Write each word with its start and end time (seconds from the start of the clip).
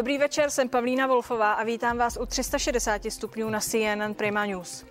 Dobrý 0.00 0.18
večer, 0.18 0.50
jsem 0.50 0.68
Pavlína 0.68 1.06
Wolfová 1.06 1.52
a 1.52 1.64
vítám 1.64 1.98
vás 1.98 2.18
u 2.20 2.26
360 2.26 3.02
stupňů 3.08 3.50
na 3.50 3.60
CNN 3.60 4.14
Prima 4.14 4.46
News. 4.46 4.84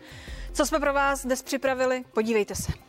Co 0.54 0.66
jsme 0.66 0.80
pro 0.80 0.94
vás 0.94 1.26
dnes 1.26 1.42
připravili? 1.42 2.04
Podívejte 2.14 2.56
se. 2.56 2.89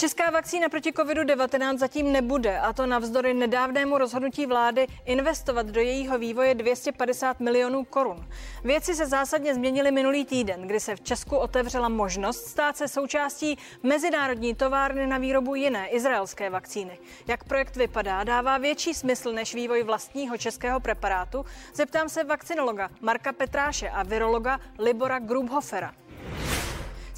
Česká 0.00 0.30
vakcína 0.30 0.68
proti 0.68 0.92
COVID-19 0.92 1.78
zatím 1.78 2.12
nebude, 2.12 2.58
a 2.58 2.72
to 2.72 2.86
navzdory 2.86 3.34
nedávnému 3.34 3.98
rozhodnutí 3.98 4.46
vlády 4.46 4.86
investovat 5.04 5.66
do 5.66 5.80
jejího 5.80 6.18
vývoje 6.18 6.54
250 6.54 7.40
milionů 7.40 7.84
korun. 7.84 8.28
Věci 8.64 8.94
se 8.94 9.06
zásadně 9.06 9.54
změnily 9.54 9.90
minulý 9.90 10.24
týden, 10.24 10.62
kdy 10.62 10.80
se 10.80 10.96
v 10.96 11.00
Česku 11.00 11.36
otevřela 11.36 11.88
možnost 11.88 12.46
stát 12.46 12.76
se 12.76 12.88
součástí 12.88 13.58
mezinárodní 13.82 14.54
továrny 14.54 15.06
na 15.06 15.18
výrobu 15.18 15.54
jiné 15.54 15.88
izraelské 15.88 16.50
vakcíny. 16.50 16.98
Jak 17.26 17.44
projekt 17.44 17.76
vypadá, 17.76 18.24
dává 18.24 18.58
větší 18.58 18.94
smysl 18.94 19.32
než 19.32 19.54
vývoj 19.54 19.82
vlastního 19.82 20.38
českého 20.38 20.80
preparátu? 20.80 21.44
Zeptám 21.74 22.08
se 22.08 22.24
vakcinologa 22.24 22.88
Marka 23.00 23.32
Petráše 23.32 23.90
a 23.90 24.02
virologa 24.02 24.60
Libora 24.78 25.18
Grubhofera. 25.18 25.94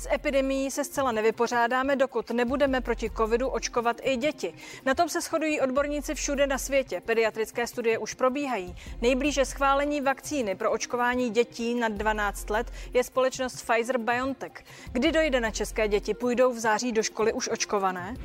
S 0.03 0.09
epidemií 0.13 0.71
se 0.71 0.85
zcela 0.85 1.13
nevypořádáme, 1.13 1.97
dokud 1.97 2.31
nebudeme 2.31 2.81
proti 2.81 3.11
covidu 3.11 3.49
očkovat 3.49 3.97
i 4.03 4.17
děti. 4.17 4.55
Na 4.87 4.95
tom 4.95 5.09
se 5.09 5.21
shodují 5.21 5.61
odborníci 5.61 6.15
všude 6.15 6.47
na 6.47 6.59
světě. 6.59 7.01
Pediatrické 7.01 7.67
studie 7.67 7.99
už 7.99 8.15
probíhají. 8.15 8.77
Nejblíže 9.03 9.45
schválení 9.45 10.01
vakcíny 10.01 10.55
pro 10.55 10.71
očkování 10.71 11.31
dětí 11.31 11.75
nad 11.75 11.93
12 11.93 12.51
let 12.51 12.73
je 12.95 13.05
společnost 13.05 13.63
Pfizer 13.63 13.99
BioNTech. 13.99 14.53
Kdy 14.93 15.13
dojde 15.13 15.41
na 15.41 15.51
české 15.51 15.89
děti? 15.89 16.15
Půjdou 16.15 16.53
v 16.53 16.59
září 16.59 16.93
do 16.93 17.03
školy 17.03 17.33
už 17.33 17.49
očkované? 17.49 18.17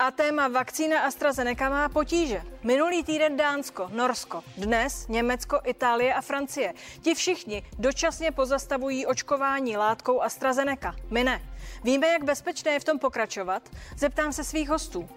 A 0.00 0.10
téma 0.10 0.48
vakcína 0.48 1.00
AstraZeneca 1.00 1.68
má 1.68 1.88
potíže. 1.88 2.42
Minulý 2.64 3.04
týden 3.04 3.36
Dánsko, 3.36 3.88
Norsko, 3.92 4.42
dnes 4.56 5.08
Německo, 5.08 5.60
Itálie 5.64 6.14
a 6.14 6.20
Francie. 6.20 6.72
Ti 7.02 7.14
všichni 7.14 7.62
dočasně 7.78 8.32
pozastavují 8.32 9.06
očkování 9.06 9.76
látkou 9.76 10.22
AstraZeneca. 10.22 10.94
My 11.10 11.24
ne. 11.24 11.42
Víme, 11.84 12.08
jak 12.08 12.24
bezpečné 12.24 12.72
je 12.72 12.80
v 12.80 12.84
tom 12.84 12.98
pokračovat? 12.98 13.68
Zeptám 13.96 14.32
se 14.32 14.44
svých 14.44 14.68
hostů. 14.68 15.08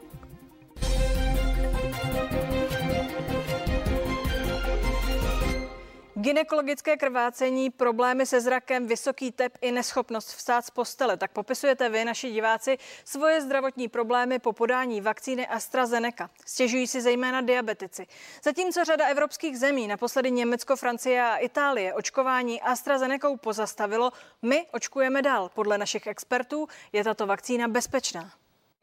Ginekologické 6.23 6.97
krvácení, 6.97 7.69
problémy 7.69 8.25
se 8.25 8.41
zrakem, 8.41 8.88
vysoký 8.88 9.31
tep 9.31 9.57
i 9.61 9.71
neschopnost 9.71 10.27
vstát 10.27 10.65
z 10.65 10.69
postele. 10.69 11.17
Tak 11.17 11.31
popisujete 11.31 11.89
vy, 11.89 12.05
naši 12.05 12.31
diváci, 12.31 12.77
svoje 13.05 13.41
zdravotní 13.41 13.88
problémy 13.88 14.39
po 14.39 14.53
podání 14.53 15.02
vakcíny 15.02 15.47
AstraZeneca. 15.47 16.30
Stěžují 16.45 16.88
si 16.88 17.02
zejména 17.02 17.41
diabetici. 17.41 18.07
Zatímco 18.43 18.83
řada 18.83 19.07
evropských 19.07 19.59
zemí, 19.59 19.88
naposledy 19.88 20.31
Německo, 20.31 20.75
Francie 20.75 21.21
a 21.21 21.38
Itálie, 21.38 21.93
očkování 21.93 22.61
AstraZeneca 22.61 23.37
pozastavilo, 23.37 24.11
my 24.41 24.65
očkujeme 24.71 25.21
dál. 25.21 25.49
Podle 25.49 25.77
našich 25.77 26.08
expertů 26.08 26.67
je 26.93 27.03
tato 27.03 27.27
vakcína 27.27 27.67
bezpečná. 27.67 28.33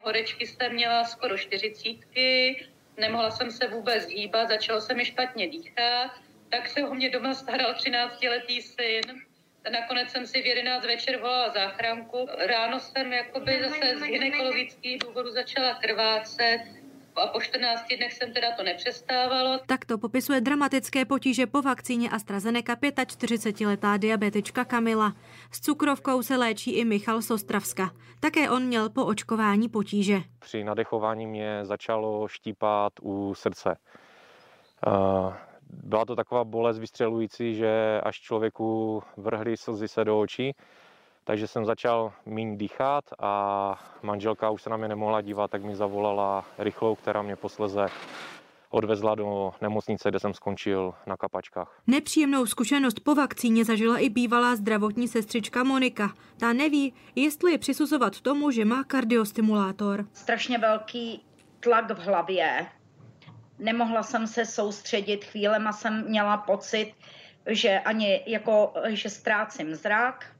Horečky 0.01 0.47
jsem 0.47 0.73
měla 0.73 1.05
skoro 1.05 1.37
čtyřicítky, 1.37 2.65
nemohla 2.97 3.31
jsem 3.31 3.51
se 3.51 3.67
vůbec 3.67 4.05
hýbat, 4.05 4.49
začalo 4.49 4.81
se 4.81 4.93
mi 4.93 5.05
špatně 5.05 5.47
dýchat 5.47 6.11
tak 6.51 6.67
se 6.67 6.87
o 6.87 6.93
mě 6.93 7.09
doma 7.09 7.33
staral 7.33 7.73
13-letý 7.73 8.61
syn. 8.61 9.01
Nakonec 9.71 10.09
jsem 10.09 10.27
si 10.27 10.41
v 10.41 10.45
11 10.45 10.85
večer 10.85 11.19
volala 11.19 11.49
záchranku. 11.49 12.27
Ráno 12.47 12.79
jsem 12.79 13.13
jakoby 13.13 13.59
zase 13.63 13.99
z 13.99 14.03
gynekologických 14.03 14.99
důvodů 14.99 15.31
začala 15.31 15.73
krvácet 15.73 16.61
a 17.15 17.27
po 17.27 17.41
14 17.41 17.87
dnech 17.97 18.13
jsem 18.13 18.33
teda 18.33 18.47
to 18.57 18.63
nepřestávalo. 18.63 19.59
Takto 19.65 19.97
popisuje 19.97 20.41
dramatické 20.41 21.05
potíže 21.05 21.47
po 21.47 21.61
vakcíně 21.61 22.09
AstraZeneca 22.09 22.75
45-letá 22.75 23.97
diabetička 23.97 24.65
Kamila. 24.65 25.13
S 25.51 25.61
cukrovkou 25.61 26.23
se 26.23 26.37
léčí 26.37 26.71
i 26.71 26.85
Michal 26.85 27.21
Sostravska. 27.21 27.91
Také 28.19 28.49
on 28.49 28.63
měl 28.63 28.89
po 28.89 29.05
očkování 29.05 29.69
potíže. 29.69 30.21
Při 30.39 30.63
nadechování 30.63 31.27
mě 31.27 31.65
začalo 31.65 32.27
štípat 32.27 32.93
u 33.01 33.33
srdce. 33.35 33.77
Uh, 34.87 35.33
byla 35.83 36.05
to 36.05 36.15
taková 36.15 36.43
bolest 36.43 36.79
vystřelující, 36.79 37.55
že 37.55 38.01
až 38.03 38.19
člověku 38.19 39.03
vrhly 39.17 39.57
slzy 39.57 39.87
se 39.87 40.05
do 40.05 40.19
očí, 40.19 40.55
takže 41.23 41.47
jsem 41.47 41.65
začal 41.65 42.13
méně 42.25 42.57
dýchat 42.57 43.03
a 43.19 43.79
manželka 44.03 44.49
už 44.49 44.61
se 44.61 44.69
na 44.69 44.77
mě 44.77 44.87
nemohla 44.87 45.21
dívat, 45.21 45.51
tak 45.51 45.63
mi 45.63 45.75
zavolala 45.75 46.45
rychlou, 46.57 46.95
která 46.95 47.21
mě 47.21 47.35
posleze 47.35 47.85
odvezla 48.69 49.15
do 49.15 49.53
nemocnice, 49.61 50.09
kde 50.09 50.19
jsem 50.19 50.33
skončil 50.33 50.93
na 51.07 51.17
kapačkách. 51.17 51.81
Nepříjemnou 51.87 52.45
zkušenost 52.45 52.99
po 52.99 53.15
vakcíně 53.15 53.65
zažila 53.65 53.97
i 53.97 54.09
bývalá 54.09 54.55
zdravotní 54.55 55.07
sestřička 55.07 55.63
Monika. 55.63 56.13
Ta 56.39 56.53
neví, 56.53 56.93
jestli 57.15 57.51
je 57.51 57.57
přisuzovat 57.57 58.21
tomu, 58.21 58.51
že 58.51 58.65
má 58.65 58.83
kardiostimulátor. 58.83 60.05
Strašně 60.13 60.57
velký 60.57 61.25
tlak 61.59 61.91
v 61.91 61.99
hlavě, 61.99 62.65
nemohla 63.61 64.03
jsem 64.03 64.27
se 64.27 64.45
soustředit, 64.45 65.25
chvílema 65.25 65.73
jsem 65.73 66.09
měla 66.09 66.37
pocit, 66.37 66.93
že 67.47 67.79
ani 67.79 68.23
jako, 68.27 68.73
že 68.87 69.09
ztrácím 69.09 69.75
zrak. 69.75 70.35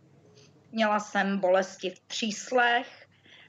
Měla 0.71 0.99
jsem 0.99 1.37
bolesti 1.37 1.89
v 1.89 1.99
tříslech, 1.99 3.07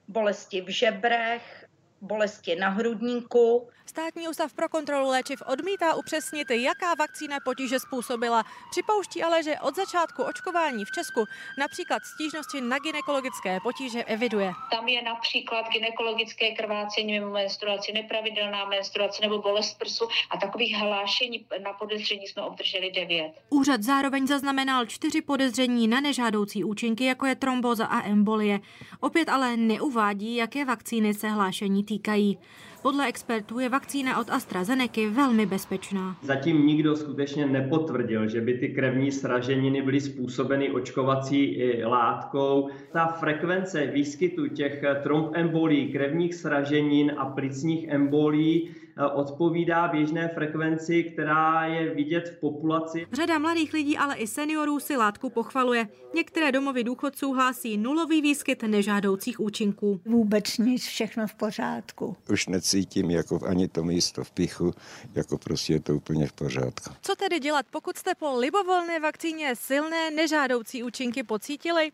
bolesti 0.09 0.61
v 0.61 0.69
žebrech, 0.69 1.67
bolesti 2.01 2.57
na 2.57 2.69
hrudníku. 2.69 3.69
Státní 3.87 4.29
ústav 4.29 4.53
pro 4.53 4.69
kontrolu 4.69 5.09
léčiv 5.09 5.43
odmítá 5.47 5.95
upřesnit, 5.95 6.51
jaká 6.51 6.95
vakcína 6.99 7.37
potíže 7.45 7.79
způsobila. 7.79 8.45
Připouští 8.71 9.23
ale, 9.23 9.43
že 9.43 9.61
od 9.61 9.77
začátku 9.77 10.23
očkování 10.23 10.85
v 10.85 10.91
Česku 10.91 11.25
například 11.59 12.03
stížnosti 12.05 12.61
na 12.61 12.79
ginekologické 12.79 13.61
potíže 13.63 14.05
eviduje. 14.05 14.53
Tam 14.71 14.89
je 14.89 15.03
například 15.03 15.69
ginekologické 15.69 16.51
krvácení 16.51 17.13
mimo 17.13 17.31
menstruaci, 17.33 17.93
nepravidelná 17.93 18.65
menstruace 18.65 19.23
nebo 19.23 19.39
bolest 19.39 19.79
prsu 19.79 20.09
a 20.31 20.37
takových 20.37 20.77
hlášení 20.77 21.47
na 21.63 21.73
podezření 21.73 22.27
jsme 22.27 22.43
obdrželi 22.43 22.91
devět. 22.91 23.33
Úřad 23.51 23.83
zároveň 23.83 24.27
zaznamenal 24.27 24.87
čtyři 24.87 25.23
podezření 25.23 25.89
na 25.89 26.01
nežádoucí 26.01 26.65
účinky, 26.65 27.05
jako 27.05 27.27
je 27.27 27.35
tromboza 27.35 27.87
a 27.87 28.03
embolie. 28.03 28.61
Opět 29.01 29.29
ale 29.29 29.57
neuvádí, 29.57 30.37
jaké 30.37 30.65
vakcíny 30.65 31.15
se 31.15 31.29
hlášení 31.29 31.85
týkají. 31.85 32.39
Podle 32.83 33.07
expertů 33.07 33.59
je 33.59 33.69
vakcína 33.69 34.21
od 34.21 34.31
AstraZeneca 34.31 35.01
velmi 35.11 35.47
bezpečná. 35.47 36.17
Zatím 36.23 36.67
nikdo 36.67 36.97
skutečně 36.97 37.47
nepotvrdil, 37.47 38.29
že 38.29 38.41
by 38.41 38.59
ty 38.59 38.69
krevní 38.69 39.13
sraženiny 39.13 39.83
byly 39.83 40.01
způsobeny 40.01 40.71
očkovací 40.71 41.63
látkou. 41.85 42.69
Ta 42.93 43.07
frekvence 43.07 43.87
výskytu 43.87 44.49
těch 44.49 44.85
trombembolí, 45.03 45.93
krevních 45.93 46.35
sraženin 46.35 47.13
a 47.17 47.27
plicních 47.27 47.89
embolí 47.89 48.71
Eh, 48.82 48.82
odpovídá 49.13 49.89
běžné 49.89 50.29
frekvenci, 50.29 51.05
která 51.05 51.67
je 51.67 51.95
vidět 51.95 52.29
v 52.29 52.41
populaci. 52.41 53.07
Řada 53.13 53.39
mladých 53.39 53.73
lidí, 53.73 53.99
ale 53.99 54.17
i 54.17 54.27
seniorů 54.27 54.81
si 54.81 54.97
látku 54.97 55.31
pochvaluje. 55.31 55.89
Některé 56.15 56.53
domovy 56.53 56.85
důchodců 56.85 57.33
hlásí 57.33 57.77
nulový 57.77 58.23
výskyt 58.23 58.63
nežádoucích 58.63 59.41
účinků. 59.41 60.01
Vůbec 60.05 60.59
nic, 60.59 60.87
všechno 60.87 61.27
v 61.27 61.35
pořádku. 61.35 62.17
Už 62.31 62.47
necítím 62.47 63.11
jako 63.11 63.41
ani 63.47 63.69
to 63.69 63.85
místo 63.85 64.25
v 64.25 64.31
pichu, 64.31 64.75
jako 65.15 65.39
prostě 65.39 65.73
je 65.73 65.81
to 65.81 65.95
úplně 65.95 66.27
v 66.27 66.33
pořádku. 66.33 66.91
Co 67.03 67.15
tedy 67.17 67.41
dělat, 67.41 67.67
pokud 67.71 67.97
jste 67.97 68.15
po 68.15 68.39
libovolné 68.39 69.01
vakcíně 69.01 69.57
silné 69.57 70.11
nežádoucí 70.11 70.83
účinky 70.83 71.23
pocítili? 71.23 71.93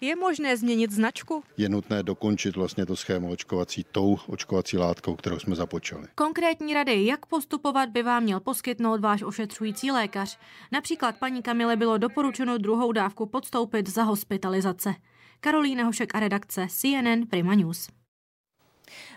Je 0.00 0.16
možné 0.16 0.56
změnit 0.56 0.90
značku? 0.90 1.44
Je 1.56 1.68
nutné 1.68 2.02
dokončit 2.02 2.56
vlastně 2.56 2.86
to 2.86 2.96
schéma 2.96 3.28
očkovací 3.28 3.84
tou 3.92 4.18
očkovací 4.26 4.78
látkou, 4.78 5.16
kterou 5.16 5.38
jsme 5.38 5.56
započali. 5.56 6.06
Konkrétní 6.14 6.74
rady, 6.74 7.06
jak 7.06 7.26
postupovat, 7.26 7.88
by 7.88 8.02
vám 8.02 8.22
měl 8.22 8.40
poskytnout 8.40 9.00
váš 9.00 9.22
ošetřující 9.22 9.90
lékař. 9.90 10.38
Například 10.72 11.16
paní 11.18 11.42
Kamile 11.42 11.76
bylo 11.76 11.98
doporučeno 11.98 12.58
druhou 12.58 12.92
dávku 12.92 13.26
podstoupit 13.26 13.88
za 13.88 14.02
hospitalizace. 14.02 14.94
Karolína 15.40 15.84
Hošek 15.84 16.14
a 16.14 16.20
redakce 16.20 16.66
CNN 16.70 17.26
Prima 17.30 17.54
News. 17.54 17.88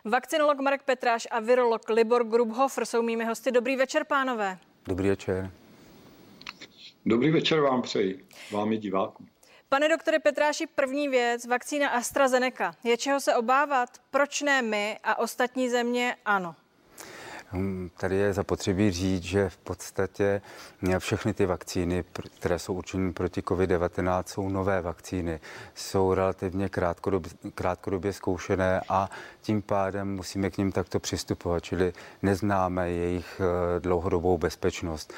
Vakcinolog 0.06 0.60
Marek 0.60 0.84
Petráš 0.84 1.28
a 1.32 1.40
virolog 1.40 1.90
Libor 1.90 2.24
Grubhofer 2.24 2.86
jsou 2.86 3.02
mými 3.02 3.26
hosty. 3.26 3.52
Dobrý 3.52 3.76
večer, 3.76 4.06
pánové. 4.08 4.60
Dobrý 4.88 5.10
večer. 5.10 5.52
Dobrý 7.06 7.32
večer 7.32 7.60
vám 7.60 7.82
přeji, 7.82 8.26
vám 8.52 8.74
i 8.74 8.78
divákům. 8.78 9.28
Pane 9.72 9.90
doktore 9.90 10.20
Petráši, 10.20 10.68
první 10.68 11.10
věc, 11.10 11.46
vakcína 11.46 11.90
AstraZeneca. 11.90 12.74
Je 12.84 12.98
čeho 12.98 13.20
se 13.20 13.36
obávat? 13.36 13.90
Proč 14.12 14.42
ne 14.42 14.62
my 14.62 15.00
a 15.04 15.20
ostatní 15.20 15.70
země 15.70 16.16
ano? 16.26 16.56
Hm, 17.52 17.90
tady 17.98 18.16
je 18.16 18.34
zapotřebí 18.34 18.92
říct, 18.92 19.24
že 19.24 19.50
v 19.50 19.58
podstatě 19.58 20.42
všechny 21.00 21.34
ty 21.34 21.46
vakcíny, 21.46 22.04
které 22.40 22.60
jsou 22.60 22.74
určeny 22.74 23.14
proti 23.14 23.42
COVID-19, 23.42 24.24
jsou 24.26 24.50
nové 24.50 24.82
vakcíny. 24.82 25.40
Jsou 25.76 26.14
relativně 26.14 26.70
krátkodobě, 26.70 27.32
krátkodobě 27.56 28.14
zkoušené 28.14 28.82
a 28.90 29.10
tím 29.42 29.62
pádem 29.62 30.16
musíme 30.16 30.50
k 30.50 30.58
ním 30.58 30.72
takto 30.72 31.00
přistupovat, 31.00 31.64
čili 31.64 31.94
neznáme 32.22 32.92
jejich 32.92 33.42
eh, 33.42 33.80
dlouhodobou 33.80 34.38
bezpečnost. 34.38 35.14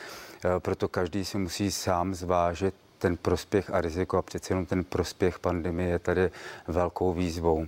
Eh, 0.46 0.60
proto 0.60 0.88
každý 0.88 1.26
si 1.26 1.38
musí 1.38 1.72
sám 1.72 2.14
zvážit 2.14 2.76
ten 3.02 3.18
prospěch 3.18 3.70
a 3.70 3.82
riziko 3.82 4.18
a 4.18 4.22
přece 4.22 4.52
jenom 4.52 4.66
ten 4.66 4.84
prospěch 4.84 5.40
pandemie 5.40 5.90
je 5.90 6.00
tady 6.00 6.32
velkou 6.68 7.14
výzvou. 7.14 7.68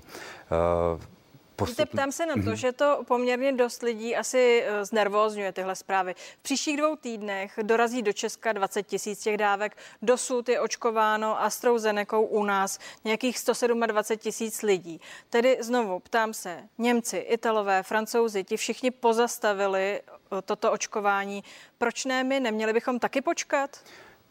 Eh, 0.51 1.13
Postup... 1.55 1.89
Ptám 1.89 2.11
se 2.11 2.25
na 2.25 2.33
to, 2.33 2.39
mm-hmm. 2.39 2.53
že 2.53 2.71
to 2.71 3.03
poměrně 3.07 3.53
dost 3.53 3.83
lidí 3.83 4.15
asi 4.15 4.63
eh, 4.65 4.85
znervózňuje 4.85 5.51
tyhle 5.51 5.75
zprávy. 5.75 6.13
V 6.39 6.43
příštích 6.43 6.77
dvou 6.77 6.95
týdnech 6.95 7.59
dorazí 7.61 8.01
do 8.01 8.13
Česka 8.13 8.51
20 8.53 8.83
tisíc 8.83 9.19
těch 9.19 9.37
dávek. 9.37 9.77
Dosud 10.01 10.49
je 10.49 10.59
očkováno 10.59 11.41
AstraZeneca 11.41 12.17
u 12.17 12.43
nás 12.43 12.79
nějakých 13.03 13.39
127 13.39 14.17
tisíc 14.17 14.61
lidí. 14.61 15.01
Tedy 15.29 15.57
znovu 15.61 15.99
ptám 15.99 16.33
se, 16.33 16.63
Němci, 16.77 17.17
Italové, 17.17 17.83
Francouzi, 17.83 18.43
ti 18.43 18.57
všichni 18.57 18.91
pozastavili 18.91 20.01
eh, 20.01 20.41
toto 20.41 20.71
očkování. 20.71 21.43
Proč 21.77 22.05
ne 22.05 22.23
my? 22.23 22.39
Neměli 22.39 22.73
bychom 22.73 22.99
taky 22.99 23.21
počkat? 23.21 23.79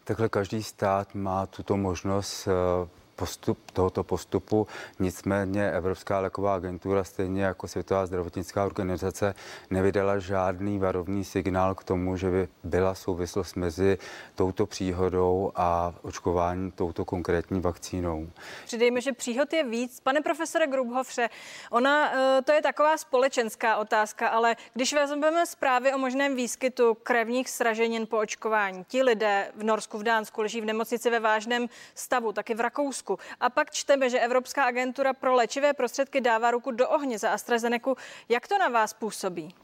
Takhle 0.03 0.29
každý 0.29 0.63
stát 0.63 1.15
má 1.15 1.45
tuto 1.45 1.77
možnost 1.77 2.47
eh, 2.47 2.87
postup 3.23 3.71
tohoto 3.71 4.03
postupu. 4.03 4.67
Nicméně 4.99 5.71
Evropská 5.71 6.19
léková 6.19 6.55
agentura, 6.55 7.03
stejně 7.03 7.43
jako 7.43 7.67
Světová 7.67 8.05
zdravotnická 8.05 8.65
organizace, 8.65 9.35
nevydala 9.69 10.19
žádný 10.19 10.79
varovný 10.79 11.23
signál 11.23 11.75
k 11.75 11.83
tomu, 11.83 12.17
že 12.17 12.29
by 12.29 12.47
byla 12.63 12.95
souvislost 12.95 13.55
mezi 13.55 13.97
touto 14.35 14.65
příhodou 14.65 15.51
a 15.55 15.93
očkování 16.01 16.71
touto 16.71 17.05
konkrétní 17.05 17.61
vakcínou. 17.61 18.27
Přidejme, 18.65 19.01
že 19.01 19.13
příhod 19.13 19.53
je 19.53 19.63
víc. 19.63 19.99
Pane 19.99 20.21
profesore 20.21 20.67
Grubhofře, 20.67 21.29
ona 21.71 22.13
eh, 22.13 22.41
to 22.41 22.51
je 22.51 22.61
taková 22.61 22.97
společenská 22.97 23.77
otázka, 23.77 24.27
ale 24.27 24.55
když 24.73 24.93
vezmeme 24.93 25.45
zprávy 25.45 25.93
o 25.93 25.97
možném 25.97 26.35
výskytu 26.35 26.97
krevních 27.03 27.49
sraženin 27.49 28.07
po 28.07 28.17
očkování, 28.17 28.85
ti 28.87 29.03
lidé 29.03 29.51
v 29.55 29.63
Norsku, 29.63 29.97
v 29.97 30.03
Dánsku 30.03 30.41
leží 30.41 30.61
v 30.61 30.65
nemocnici 30.65 31.09
ve 31.09 31.19
vážném 31.19 31.69
stavu, 31.95 32.33
taky 32.33 32.53
v 32.53 32.59
Rakousku, 32.59 33.12
Rakousku. 33.13 33.37
A 33.39 33.49
pak 33.49 33.71
čteme, 33.71 34.09
že 34.09 34.19
Evropská 34.19 34.63
agentura 34.65 35.13
pro 35.13 35.35
léčivé 35.35 35.73
prostředky 35.73 36.21
dává 36.21 36.51
ruku 36.51 36.71
do 36.71 36.89
ohně 36.89 37.19
za 37.19 37.29
AstraZeneca. 37.29 37.95
Jak 38.29 38.47
to 38.47 38.57
na 38.57 38.67
vás 38.69 38.93
působí? 38.93 39.55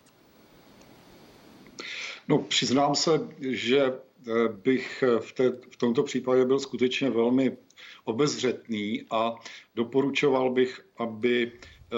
No, 2.28 2.38
přiznám 2.38 2.96
se, 2.96 3.12
že 3.40 3.82
eh, 3.84 4.48
bych 4.48 5.04
eh, 5.04 5.20
v, 5.20 5.32
té, 5.34 5.50
v 5.50 5.78
tomto 5.78 6.04
případě 6.04 6.46
byl 6.46 6.60
skutečně 6.60 7.10
velmi 7.10 7.58
obezřetný 8.06 9.06
a 9.12 9.36
doporučoval 9.76 10.50
bych, 10.52 10.82
aby 10.98 11.52
eh, 11.52 11.96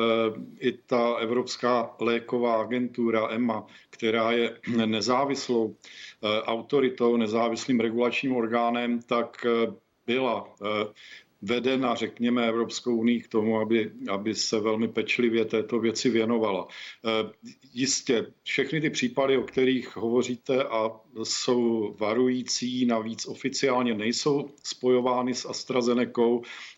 i 0.59 0.71
ta 0.71 1.15
Evropská 1.15 1.95
léková 1.99 2.61
agentura 2.61 3.27
EMA, 3.31 3.67
která 3.89 4.31
je 4.31 4.57
nezávislou 4.85 5.75
autoritou, 6.23 7.17
nezávislým 7.17 7.79
regulačním 7.79 8.35
orgánem, 8.35 9.01
tak 9.01 9.45
byla 10.05 10.47
vedena, 11.41 11.95
řekněme, 11.95 12.47
Evropskou 12.47 12.95
unii 12.95 13.21
k 13.21 13.27
tomu, 13.27 13.59
aby, 13.59 13.91
aby 14.09 14.35
se 14.35 14.59
velmi 14.59 14.87
pečlivě 14.87 15.45
této 15.45 15.79
věci 15.79 16.09
věnovala. 16.09 16.67
E, 16.67 17.31
jistě, 17.73 18.33
všechny 18.43 18.81
ty 18.81 18.89
případy, 18.89 19.37
o 19.37 19.43
kterých 19.43 19.95
hovoříte 19.95 20.63
a 20.63 20.89
jsou 21.23 21.95
varující, 21.99 22.85
navíc 22.85 23.25
oficiálně 23.27 23.93
nejsou 23.93 24.49
spojovány 24.63 25.33
s 25.33 25.45
AstraZeneca, 25.45 26.01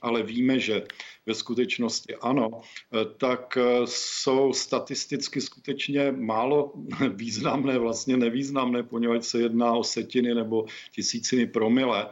ale 0.02 0.24
víme, 0.24 0.60
že 0.60 0.84
ve 1.26 1.34
skutečnosti 1.34 2.16
ano, 2.16 2.50
e, 2.54 3.06
tak 3.18 3.58
e, 3.58 3.82
jsou 3.86 4.54
statisticky 4.54 5.42
skutečně 5.42 6.12
málo 6.12 6.74
významné, 7.14 7.78
vlastně 7.78 8.18
nevýznamné, 8.18 8.84
poněvadž 8.84 9.26
se 9.26 9.42
jedná 9.42 9.74
o 9.74 9.84
setiny 9.84 10.36
nebo 10.36 10.66
tisíciny 10.96 11.48
promile 11.48 12.10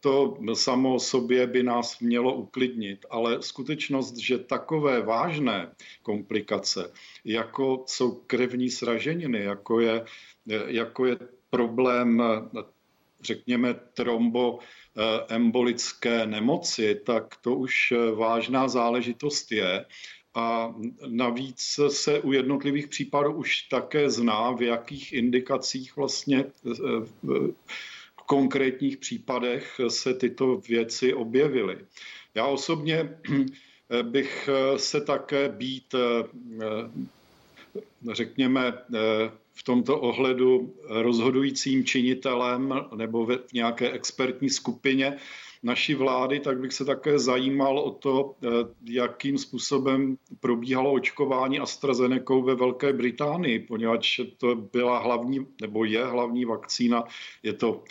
to 0.00 0.38
samo 0.54 0.94
o 0.94 1.00
sobě 1.00 1.46
by 1.46 1.62
nás 1.62 2.00
mělo 2.00 2.34
uklidnit, 2.34 3.06
ale 3.10 3.42
skutečnost, 3.42 4.16
že 4.16 4.38
takové 4.38 5.02
vážné 5.02 5.72
komplikace, 6.02 6.92
jako 7.24 7.84
jsou 7.86 8.14
krevní 8.26 8.70
sraženiny, 8.70 9.42
jako 9.42 9.80
je, 9.80 10.04
jako 10.66 11.06
je 11.06 11.16
problém, 11.50 12.22
řekněme, 13.20 13.74
tromboembolické 13.74 16.26
nemoci, 16.26 16.94
tak 16.94 17.36
to 17.40 17.54
už 17.54 17.92
vážná 18.14 18.68
záležitost 18.68 19.52
je. 19.52 19.86
A 20.34 20.74
navíc 21.06 21.80
se 21.88 22.20
u 22.20 22.32
jednotlivých 22.32 22.88
případů 22.88 23.32
už 23.32 23.62
také 23.62 24.10
zná, 24.10 24.52
v 24.52 24.62
jakých 24.62 25.12
indikacích 25.12 25.96
vlastně 25.96 26.44
konkrétních 28.30 28.96
případech 28.96 29.80
se 29.88 30.14
tyto 30.14 30.56
věci 30.68 31.14
objevily. 31.14 31.78
Já 32.34 32.46
osobně 32.46 33.18
bych 34.02 34.48
se 34.76 35.00
také 35.00 35.48
být, 35.48 35.94
řekněme, 38.12 38.72
v 39.54 39.62
tomto 39.62 40.00
ohledu 40.00 40.74
rozhodujícím 40.88 41.84
činitelem 41.84 42.74
nebo 42.96 43.26
v 43.26 43.38
nějaké 43.52 43.90
expertní 43.90 44.50
skupině 44.50 45.16
naší 45.62 45.94
vlády, 45.94 46.40
tak 46.40 46.60
bych 46.60 46.72
se 46.72 46.84
také 46.84 47.18
zajímal 47.18 47.78
o 47.78 47.90
to, 47.90 48.34
jakým 48.84 49.38
způsobem 49.38 50.16
probíhalo 50.40 50.92
očkování 50.92 51.60
AstraZeneca 51.60 52.34
ve 52.44 52.54
Velké 52.54 52.92
Británii, 52.92 53.58
poněvadž 53.58 54.20
to 54.38 54.54
byla 54.54 54.98
hlavní, 54.98 55.46
nebo 55.60 55.84
je 55.84 56.04
hlavní 56.04 56.44
vakcína, 56.44 57.04
je 57.42 57.52
to 57.52 57.82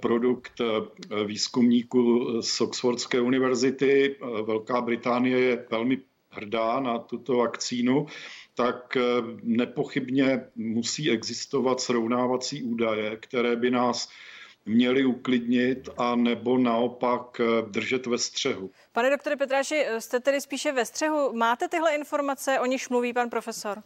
produkt 0.00 0.60
eh, 0.60 1.24
výzkumníků 1.24 2.42
z 2.42 2.60
Oxfordské 2.60 3.20
univerzity. 3.20 4.16
Eh, 4.16 4.42
Velká 4.42 4.80
Británie 4.80 5.38
je 5.38 5.66
velmi 5.70 5.98
hrdá 6.30 6.80
na 6.80 6.98
tuto 6.98 7.36
vakcínu, 7.36 8.06
tak 8.54 8.96
eh, 8.96 9.02
nepochybně 9.42 10.40
musí 10.56 11.10
existovat 11.10 11.80
srovnávací 11.80 12.62
údaje, 12.62 13.16
které 13.16 13.56
by 13.56 13.70
nás 13.70 14.08
měli 14.68 15.04
uklidnit 15.04 15.88
a 15.96 16.16
nebo 16.16 16.58
naopak 16.58 17.40
držet 17.70 18.06
ve 18.06 18.18
střehu. 18.18 18.70
Pane 18.92 19.10
doktore 19.10 19.36
Petráši, 19.36 19.86
jste 19.98 20.20
tedy 20.20 20.40
spíše 20.40 20.72
ve 20.72 20.84
střehu. 20.84 21.32
Máte 21.32 21.68
tyhle 21.68 21.94
informace, 21.94 22.60
o 22.60 22.66
nichž 22.66 22.88
mluví 22.88 23.12
pan 23.12 23.30
profesor? 23.30 23.82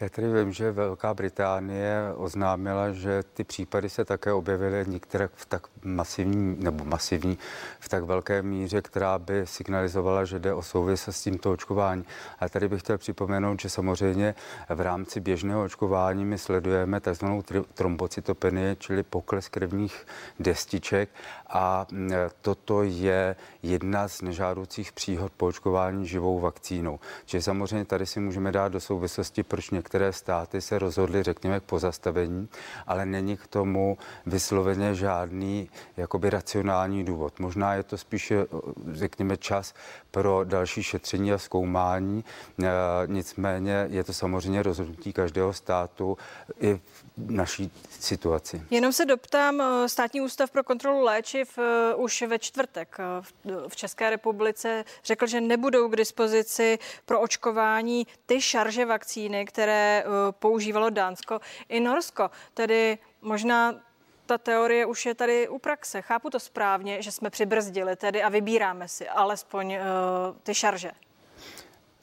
Já 0.00 0.08
tedy 0.08 0.32
vím, 0.32 0.52
že 0.52 0.72
Velká 0.72 1.14
Británie 1.14 1.96
oznámila, 2.16 2.92
že 2.92 3.22
ty 3.34 3.44
případy 3.44 3.88
se 3.88 4.04
také 4.04 4.32
objevily 4.32 4.84
některé 4.86 5.28
v 5.34 5.46
tak 5.46 5.66
masivní, 5.84 6.56
nebo 6.58 6.84
masivní, 6.84 7.38
v 7.80 7.88
tak 7.88 8.04
velké 8.04 8.42
míře, 8.42 8.82
která 8.82 9.18
by 9.18 9.46
signalizovala, 9.46 10.24
že 10.24 10.38
jde 10.38 10.54
o 10.54 10.62
souvislost 10.62 11.16
s 11.16 11.22
tímto 11.22 11.52
očkování. 11.52 12.04
A 12.38 12.48
tady 12.48 12.68
bych 12.68 12.80
chtěl 12.82 12.98
připomenout, 12.98 13.60
že 13.60 13.68
samozřejmě 13.68 14.34
v 14.68 14.80
rámci 14.80 15.20
běžného 15.20 15.64
očkování 15.64 16.24
my 16.24 16.38
sledujeme 16.38 17.00
tzv. 17.00 17.24
trombocytopenii, 17.74 18.76
čili 18.78 19.02
pokles 19.02 19.48
krevních 19.48 20.06
destiček 20.40 21.08
a 21.48 21.86
toto 22.40 22.82
je 22.82 23.36
jedna 23.62 24.08
z 24.08 24.22
nežádoucích 24.22 24.92
příhod 24.92 25.32
po 25.36 25.46
očkování 25.46 26.06
živou 26.06 26.40
vakcínou. 26.40 27.00
Čili 27.26 27.42
samozřejmě 27.42 27.84
tady 27.84 28.06
si 28.06 28.20
můžeme 28.20 28.52
dát 28.52 28.72
do 28.72 28.80
souvislosti, 28.80 29.42
proč 29.42 29.70
některé 29.70 30.12
státy 30.12 30.60
se 30.60 30.78
rozhodly, 30.78 31.22
řekněme, 31.22 31.60
k 31.60 31.62
pozastavení, 31.62 32.48
ale 32.86 33.06
není 33.06 33.36
k 33.36 33.46
tomu 33.46 33.98
vysloveně 34.26 34.94
žádný 34.94 35.70
jakoby 35.96 36.30
racionální 36.30 37.04
důvod. 37.04 37.38
Možná 37.38 37.74
je 37.74 37.82
to 37.82 37.98
spíše, 37.98 38.46
řekněme, 38.92 39.36
čas 39.36 39.74
pro 40.10 40.44
další 40.44 40.82
šetření 40.82 41.32
a 41.32 41.38
zkoumání. 41.38 42.24
E, 42.62 42.66
nicméně 43.06 43.86
je 43.90 44.04
to 44.04 44.12
samozřejmě 44.12 44.62
rozhodnutí 44.62 45.12
každého 45.12 45.52
státu 45.52 46.18
i 46.60 46.80
v 47.16 47.30
naší 47.30 47.70
situaci. 48.00 48.62
Jenom 48.70 48.92
se 48.92 49.06
doptám, 49.06 49.60
e, 49.60 49.88
státní 50.12 50.20
ústav 50.20 50.50
pro 50.50 50.64
kontrolu 50.64 51.00
léčiv 51.00 51.58
e, 51.58 51.94
už 51.94 52.22
ve 52.22 52.38
čtvrtek 52.38 52.98
v 53.68 53.76
České 53.76 54.10
republice 54.10 54.84
řekl, 55.04 55.26
že 55.26 55.40
nebudou 55.40 55.88
k 55.88 55.96
dispozici 55.96 56.78
pro 57.06 57.20
očkování 57.20 58.06
ty 58.26 58.40
šarže 58.40 58.84
vakcíny, 58.84 59.44
které 59.44 60.04
používalo 60.30 60.90
Dánsko 60.90 61.40
i 61.68 61.80
Norsko. 61.80 62.30
Tedy 62.54 62.98
možná 63.22 63.80
ta 64.26 64.38
teorie 64.38 64.86
už 64.86 65.06
je 65.06 65.14
tady 65.14 65.48
u 65.48 65.58
praxe. 65.58 66.02
Chápu 66.02 66.30
to 66.30 66.40
správně, 66.40 67.02
že 67.02 67.12
jsme 67.12 67.30
přibrzdili 67.30 67.96
tedy 67.96 68.22
a 68.22 68.28
vybíráme 68.28 68.88
si 68.88 69.08
alespoň 69.08 69.78
ty 70.42 70.54
šarže. 70.54 70.92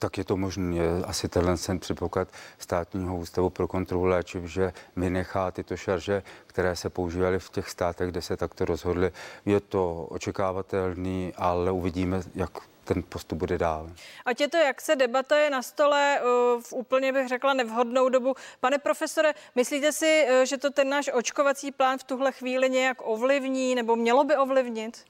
Tak 0.00 0.18
je 0.18 0.24
to 0.24 0.36
možné. 0.36 0.80
Asi 1.04 1.28
tenhle 1.28 1.56
ten 1.56 1.78
předpoklad 1.78 2.28
státního 2.58 3.16
ústavu 3.16 3.50
pro 3.50 3.68
kontrolu 3.68 4.04
léčiv, 4.04 4.44
že 4.44 4.72
mi 4.96 5.10
nechá 5.10 5.50
tyto 5.50 5.76
šarže, 5.76 6.22
které 6.46 6.76
se 6.76 6.90
používaly 6.90 7.38
v 7.38 7.50
těch 7.50 7.68
státech, 7.68 8.10
kde 8.10 8.22
se 8.22 8.36
takto 8.36 8.64
rozhodli. 8.64 9.12
Je 9.46 9.60
to 9.60 10.04
očekávatelný, 10.04 11.32
ale 11.36 11.70
uvidíme, 11.70 12.22
jak 12.34 12.50
ten 12.84 13.02
postup 13.02 13.38
bude 13.38 13.58
dál. 13.58 13.90
Ať 14.24 14.40
je 14.40 14.48
to, 14.48 14.56
jak 14.56 14.80
se 14.80 14.96
debata 14.96 15.38
je 15.38 15.50
na 15.50 15.62
stole 15.62 16.20
uh, 16.20 16.62
v 16.62 16.72
úplně 16.72 17.12
bych 17.12 17.28
řekla 17.28 17.54
nevhodnou 17.54 18.08
dobu. 18.08 18.34
Pane 18.60 18.78
profesore, 18.78 19.34
myslíte 19.54 19.92
si, 19.92 20.24
uh, 20.24 20.44
že 20.44 20.56
to 20.56 20.70
ten 20.70 20.88
náš 20.88 21.10
očkovací 21.14 21.72
plán 21.72 21.98
v 21.98 22.04
tuhle 22.04 22.32
chvíli 22.32 22.70
nějak 22.70 22.98
ovlivní 23.04 23.74
nebo 23.74 23.96
mělo 23.96 24.24
by 24.24 24.36
ovlivnit? 24.36 25.04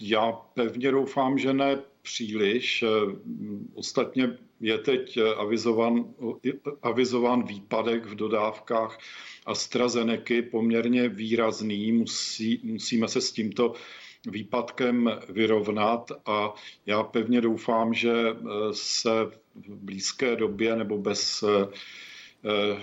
Já 0.00 0.32
pevně 0.54 0.90
doufám, 0.90 1.38
že 1.38 1.52
ne 1.52 1.76
příliš. 2.02 2.84
Ostatně 3.74 4.38
je 4.60 4.78
teď 4.78 5.18
avizován, 5.36 6.14
avizován 6.82 7.46
výpadek 7.46 8.06
v 8.06 8.14
dodávkách 8.14 8.98
AstraZeneca 9.46 10.34
poměrně 10.50 11.08
výrazný. 11.08 11.92
Musí, 11.92 12.60
musíme 12.64 13.08
se 13.08 13.20
s 13.20 13.32
tímto 13.32 13.74
výpadkem 14.26 15.10
vyrovnat 15.28 16.12
a 16.26 16.54
já 16.86 17.02
pevně 17.02 17.40
doufám, 17.40 17.94
že 17.94 18.12
se 18.72 19.10
v 19.54 19.76
blízké 19.76 20.36
době 20.36 20.76
nebo 20.76 20.98
bez 20.98 21.44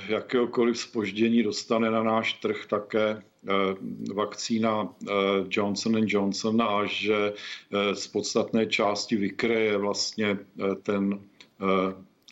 jakéhokoliv 0.07 0.77
spoždění 0.77 1.43
dostane 1.43 1.91
na 1.91 2.03
náš 2.03 2.33
trh 2.33 2.65
také 2.65 3.21
Eh, 3.21 3.28
vakcína 4.15 4.89
eh, 5.01 5.12
Johnson 5.50 5.98
Johnson 6.08 6.62
a 6.62 6.86
že 6.86 7.34
eh, 7.34 7.96
z 7.96 8.08
podstatné 8.08 8.65
části 8.65 9.15
vykryje 9.15 9.77
vlastně 9.77 10.38
ten 10.84 11.19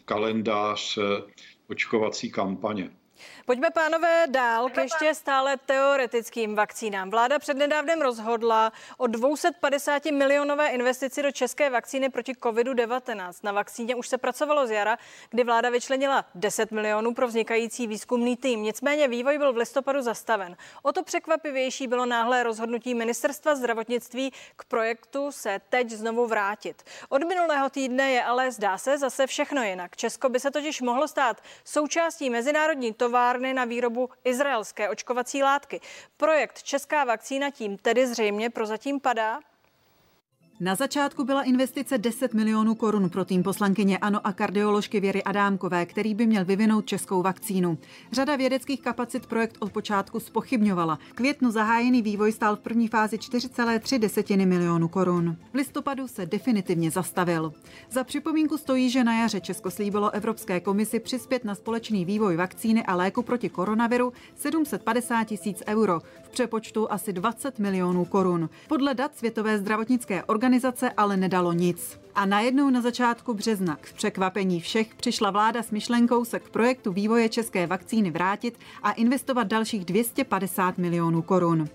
kalendář 0.05 0.99
očkovací 1.67 2.31
kampaně. 2.31 2.89
Pojďme, 3.45 3.69
pánové, 3.69 4.27
dál 4.27 4.69
k 4.69 4.77
ještě 4.77 5.15
stále 5.15 5.57
teoretickým 5.57 6.55
vakcínám. 6.55 7.09
Vláda 7.09 7.39
přednedávnem 7.39 8.01
rozhodla 8.01 8.71
o 8.97 9.07
250 9.07 10.05
milionové 10.05 10.67
investici 10.67 11.23
do 11.23 11.31
české 11.31 11.69
vakcíny 11.69 12.09
proti 12.09 12.33
COVID-19. 12.33 13.33
Na 13.43 13.51
vakcíně 13.51 13.95
už 13.95 14.07
se 14.07 14.17
pracovalo 14.17 14.67
z 14.67 14.71
jara, 14.71 14.97
kdy 15.29 15.43
vláda 15.43 15.69
vyčlenila 15.69 16.25
10 16.35 16.71
milionů 16.71 17.13
pro 17.13 17.27
vznikající 17.27 17.87
výzkumný 17.87 18.37
tým. 18.37 18.63
Nicméně 18.63 19.07
vývoj 19.07 19.37
byl 19.37 19.53
v 19.53 19.57
listopadu 19.57 20.01
zastaven. 20.01 20.57
O 20.81 20.91
to 20.91 21.03
překvapivější 21.03 21.87
bylo 21.87 22.05
náhlé 22.05 22.43
rozhodnutí 22.43 22.95
ministerstva 22.95 23.55
zdravotnictví 23.55 24.33
k 24.55 24.65
projektu 24.65 25.31
se 25.31 25.61
teď 25.69 25.89
znovu 25.89 26.27
vrátit. 26.27 26.83
Od 27.09 27.23
minulého 27.23 27.69
týdne 27.69 28.11
je 28.11 28.23
ale 28.23 28.51
zdá 28.51 28.77
se 28.77 28.97
zase 28.97 29.27
všechno 29.27 29.63
jinak. 29.63 29.95
Česko 29.95 30.29
by 30.29 30.39
se 30.39 30.51
totiž 30.51 30.81
mohlo 30.81 31.07
stát 31.07 31.41
součástí 31.65 32.29
mezinárodní 32.29 32.93
továr 32.93 33.06
továrny 33.07 33.53
na 33.53 33.65
výrobu 33.65 34.09
izraelské 34.23 34.89
očkovací 34.89 35.43
látky. 35.43 35.79
Projekt 36.17 36.63
Česká 36.63 37.03
vakcína 37.03 37.49
tím 37.51 37.77
tedy 37.77 38.07
zřejmě 38.07 38.49
prozatím 38.49 38.99
padá. 38.99 39.39
Na 40.59 40.75
začátku 40.75 41.23
byla 41.23 41.43
investice 41.43 41.97
10 41.97 42.33
milionů 42.33 42.75
korun 42.75 43.09
pro 43.09 43.25
tým 43.25 43.43
poslankyně 43.43 43.97
Ano 43.97 44.27
a 44.27 44.33
kardioložky 44.33 44.99
Věry 44.99 45.23
Adámkové, 45.23 45.85
který 45.85 46.13
by 46.13 46.27
měl 46.27 46.45
vyvinout 46.45 46.85
českou 46.85 47.21
vakcínu. 47.21 47.77
Řada 48.11 48.35
vědeckých 48.35 48.81
kapacit 48.81 49.25
projekt 49.25 49.57
od 49.59 49.71
počátku 49.71 50.19
spochybňovala. 50.19 50.99
Květnu 51.15 51.51
zahájený 51.51 52.01
vývoj 52.01 52.31
stál 52.31 52.55
v 52.55 52.59
první 52.59 52.87
fázi 52.87 53.17
4,3 53.17 53.99
desetiny 53.99 54.45
milionů 54.45 54.87
korun. 54.87 55.37
V 55.51 55.55
listopadu 55.55 56.07
se 56.07 56.25
definitivně 56.25 56.91
zastavil. 56.91 57.53
Za 57.89 58.03
připomínku 58.03 58.57
stojí, 58.57 58.89
že 58.89 59.03
na 59.03 59.19
jaře 59.19 59.41
Česko 59.41 59.71
slíbilo 59.71 60.11
Evropské 60.11 60.59
komisi 60.59 60.99
přispět 60.99 61.45
na 61.45 61.55
společný 61.55 62.05
vývoj 62.05 62.35
vakcíny 62.35 62.83
a 62.83 62.95
léku 62.95 63.21
proti 63.21 63.49
koronaviru 63.49 64.13
750 64.35 65.23
tisíc 65.23 65.63
euro, 65.67 65.99
v 66.23 66.29
přepočtu 66.29 66.91
asi 66.91 67.13
20 67.13 67.59
milionů 67.59 68.05
korun. 68.05 68.49
Podle 68.67 68.93
dat 68.93 69.17
Světové 69.17 69.57
zdravotnické 69.57 70.23
organizace 70.23 70.46
organizace 70.47 70.91
ale 70.97 71.17
nedalo 71.17 71.53
nic. 71.53 71.99
A 72.15 72.25
najednou 72.25 72.69
na 72.69 72.81
začátku 72.81 73.33
března 73.33 73.75
k 73.81 73.93
překvapení 73.93 74.59
všech 74.59 74.95
přišla 74.95 75.31
vláda 75.31 75.63
s 75.63 75.71
myšlenkou 75.71 76.25
se 76.25 76.39
k 76.39 76.49
projektu 76.49 76.91
vývoje 76.91 77.29
české 77.29 77.67
vakcíny 77.67 78.11
vrátit 78.11 78.59
a 78.83 78.91
investovat 78.91 79.47
dalších 79.47 79.85
250 79.85 80.77
milionů 80.77 81.21
korun. 81.21 81.67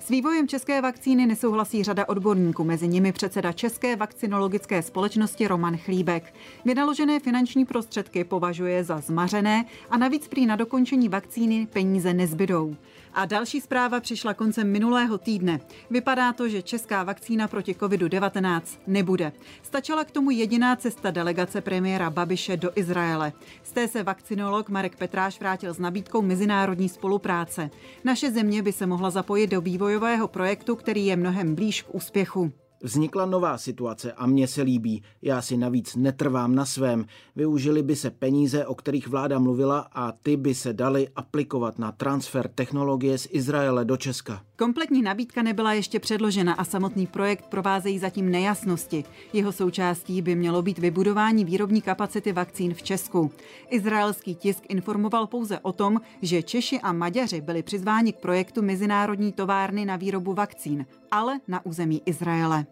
S 0.00 0.08
vývojem 0.08 0.48
české 0.48 0.80
vakcíny 0.80 1.26
nesouhlasí 1.26 1.84
řada 1.84 2.08
odborníků, 2.08 2.64
mezi 2.64 2.88
nimi 2.88 3.12
předseda 3.12 3.52
České 3.52 3.96
vakcinologické 3.96 4.82
společnosti 4.82 5.48
Roman 5.48 5.76
Chlíbek. 5.76 6.34
Vynaložené 6.64 7.20
finanční 7.20 7.64
prostředky 7.64 8.24
považuje 8.24 8.84
za 8.84 9.00
zmařené 9.00 9.64
a 9.90 9.98
navíc 9.98 10.28
prý 10.28 10.46
na 10.46 10.56
dokončení 10.56 11.08
vakcíny 11.08 11.66
peníze 11.72 12.14
nezbydou. 12.14 12.76
A 13.18 13.24
další 13.24 13.60
zpráva 13.60 14.00
přišla 14.00 14.34
koncem 14.34 14.72
minulého 14.72 15.18
týdne. 15.18 15.60
Vypadá 15.90 16.32
to, 16.32 16.48
že 16.48 16.62
česká 16.62 17.02
vakcína 17.02 17.48
proti 17.48 17.72
COVID-19 17.72 18.62
nebude. 18.86 19.32
Stačila 19.62 20.04
k 20.04 20.10
tomu 20.10 20.30
jediná 20.30 20.76
cesta 20.76 21.10
delegace 21.10 21.60
premiéra 21.60 22.10
Babiše 22.10 22.56
do 22.56 22.70
Izraele. 22.74 23.32
Z 23.62 23.72
té 23.72 23.88
se 23.88 24.02
vakcinolog 24.02 24.68
Marek 24.68 24.96
Petráš 24.96 25.40
vrátil 25.40 25.74
s 25.74 25.78
nabídkou 25.78 26.22
mezinárodní 26.22 26.88
spolupráce. 26.88 27.70
Naše 28.04 28.30
země 28.30 28.62
by 28.62 28.72
se 28.72 28.86
mohla 28.86 29.10
zapojit 29.10 29.46
do 29.46 29.60
vývojového 29.60 30.28
projektu, 30.28 30.76
který 30.76 31.06
je 31.06 31.16
mnohem 31.16 31.54
blíž 31.54 31.82
k 31.82 31.94
úspěchu. 31.94 32.52
Vznikla 32.82 33.26
nová 33.26 33.58
situace 33.58 34.12
a 34.12 34.26
mně 34.26 34.48
se 34.48 34.62
líbí. 34.62 35.02
Já 35.22 35.42
si 35.42 35.56
navíc 35.56 35.96
netrvám 35.96 36.54
na 36.54 36.64
svém. 36.64 37.04
Využili 37.36 37.82
by 37.82 37.96
se 37.96 38.10
peníze, 38.10 38.66
o 38.66 38.74
kterých 38.74 39.08
vláda 39.08 39.38
mluvila 39.38 39.78
a 39.92 40.12
ty 40.12 40.36
by 40.36 40.54
se 40.54 40.72
daly 40.72 41.08
aplikovat 41.16 41.78
na 41.78 41.92
transfer 41.92 42.48
technologie 42.48 43.18
z 43.18 43.28
Izraele 43.30 43.84
do 43.84 43.96
Česka. 43.96 44.42
Kompletní 44.56 45.02
nabídka 45.02 45.42
nebyla 45.42 45.72
ještě 45.72 46.00
předložena 46.00 46.52
a 46.52 46.64
samotný 46.64 47.06
projekt 47.06 47.46
provázejí 47.46 47.98
zatím 47.98 48.30
nejasnosti. 48.30 49.04
Jeho 49.32 49.52
součástí 49.52 50.22
by 50.22 50.34
mělo 50.34 50.62
být 50.62 50.78
vybudování 50.78 51.44
výrobní 51.44 51.82
kapacity 51.82 52.32
vakcín 52.32 52.74
v 52.74 52.82
Česku. 52.82 53.30
Izraelský 53.70 54.34
tisk 54.34 54.64
informoval 54.68 55.26
pouze 55.26 55.58
o 55.58 55.72
tom, 55.72 56.00
že 56.22 56.42
Češi 56.42 56.80
a 56.80 56.92
Maďaři 56.92 57.40
byli 57.40 57.62
přizváni 57.62 58.12
k 58.12 58.16
projektu 58.16 58.62
Mezinárodní 58.62 59.32
továrny 59.32 59.84
na 59.84 59.96
výrobu 59.96 60.34
vakcín, 60.34 60.86
ale 61.10 61.40
na 61.48 61.66
území 61.66 62.02
Izraele. 62.06 62.66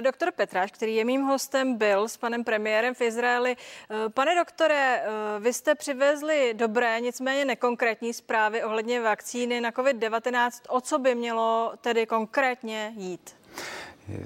Doktor 0.00 0.32
Petráš, 0.32 0.70
který 0.70 0.94
je 0.94 1.04
mým 1.04 1.22
hostem, 1.22 1.76
byl 1.76 2.08
s 2.08 2.16
panem 2.16 2.44
premiérem 2.44 2.94
v 2.94 3.00
Izraeli. 3.00 3.56
Eh, 3.56 4.08
pane 4.08 4.34
doktore, 4.34 5.02
eh, 5.02 5.40
vy 5.40 5.52
jste 5.52 5.74
přivezli 5.74 6.54
dobré, 6.54 7.00
nicméně 7.00 7.44
nekonkrétní 7.44 8.12
zprávy 8.12 8.64
ohledně 8.64 9.00
vakcíny 9.00 9.60
na 9.60 9.70
COVID-19. 9.70 10.62
O 10.68 10.80
co 10.80 10.98
by 10.98 11.14
mělo 11.14 11.72
tedy 11.80 12.06
konkrétně 12.06 12.92
jít? 12.96 13.36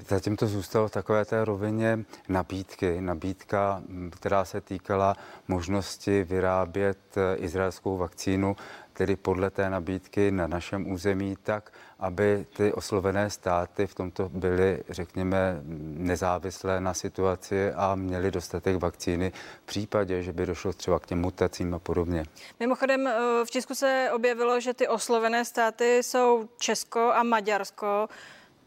Zatím 0.07 0.37
to 0.37 0.47
zůstalo 0.47 0.87
v 0.87 0.91
takové 0.91 1.25
té 1.25 1.45
rovině 1.45 1.99
nabídky. 2.29 3.01
Nabídka, 3.01 3.81
která 4.11 4.45
se 4.45 4.61
týkala 4.61 5.15
možnosti 5.47 6.23
vyrábět 6.23 6.97
eh, 7.17 7.35
izraelskou 7.35 7.97
vakcínu, 7.97 8.55
tedy 9.01 9.15
podle 9.15 9.49
té 9.49 9.69
nabídky 9.69 10.31
na 10.31 10.47
našem 10.47 10.91
území, 10.91 11.35
tak, 11.43 11.73
aby 11.99 12.45
ty 12.57 12.73
oslovené 12.73 13.29
státy 13.29 13.87
v 13.87 13.95
tomto 13.95 14.29
byly, 14.29 14.83
řekněme, 14.89 15.61
nezávislé 15.97 16.81
na 16.81 16.93
situaci 16.93 17.71
a 17.71 17.95
měli 17.95 18.31
dostatek 18.31 18.75
vakcíny 18.75 19.31
v 19.63 19.65
případě, 19.65 20.23
že 20.23 20.33
by 20.33 20.45
došlo 20.45 20.73
třeba 20.73 20.99
k 20.99 21.05
těm 21.05 21.21
mutacím 21.21 21.73
a 21.73 21.79
podobně. 21.79 22.25
Mimochodem 22.59 23.07
eh, 23.07 23.45
v 23.45 23.51
Česku 23.51 23.75
se 23.75 24.09
objevilo, 24.13 24.59
že 24.59 24.73
ty 24.73 24.87
oslovené 24.87 25.45
státy 25.45 26.03
jsou 26.03 26.49
Česko 26.57 27.11
a 27.13 27.23
Maďarsko. 27.23 28.09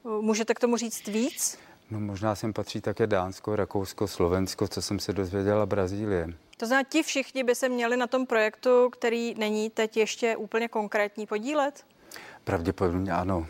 Můžete 0.05 0.55
k 0.55 0.61
tomu 0.61 0.77
říct 0.77 1.07
víc? 1.09 1.59
No 1.95 2.01
možná 2.01 2.35
sem 2.35 2.53
patří 2.53 2.81
také 2.81 3.07
Dánsko, 3.07 3.57
Rakousko, 3.57 4.09
Slovensko, 4.09 4.69
co 4.69 4.83
jsem 4.83 4.99
se 4.99 5.13
dozvěděla, 5.13 5.67
Brazílie. 5.67 6.35
To 6.57 6.67
znamená, 6.67 6.89
ti 6.89 7.03
všichni 7.03 7.45
by 7.45 7.55
se 7.55 7.69
měli 7.69 7.97
na 7.97 8.07
tom 8.07 8.27
projektu, 8.27 8.91
který 8.91 9.35
není 9.39 9.71
teď 9.71 9.97
ještě 9.97 10.37
úplně 10.37 10.69
konkrétní, 10.69 11.27
podílet? 11.27 11.87
Pravděpodobně 12.45 13.13
ano. 13.13 13.47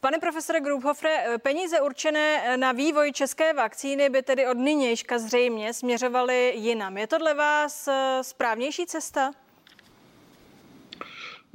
Pane 0.00 0.18
profesore 0.18 0.60
Grubhofre, 0.60 1.38
peníze 1.42 1.80
určené 1.80 2.56
na 2.56 2.72
vývoj 2.72 3.12
české 3.12 3.52
vakcíny 3.52 4.08
by 4.08 4.22
tedy 4.22 4.46
od 4.46 4.58
nynějška 4.58 5.18
zřejmě 5.18 5.74
směřovaly 5.74 6.52
jinam. 6.56 6.98
Je 6.98 7.06
to 7.06 7.18
dle 7.18 7.34
vás 7.34 7.88
eh, 7.88 8.18
správnější 8.22 8.86
cesta? 8.86 9.32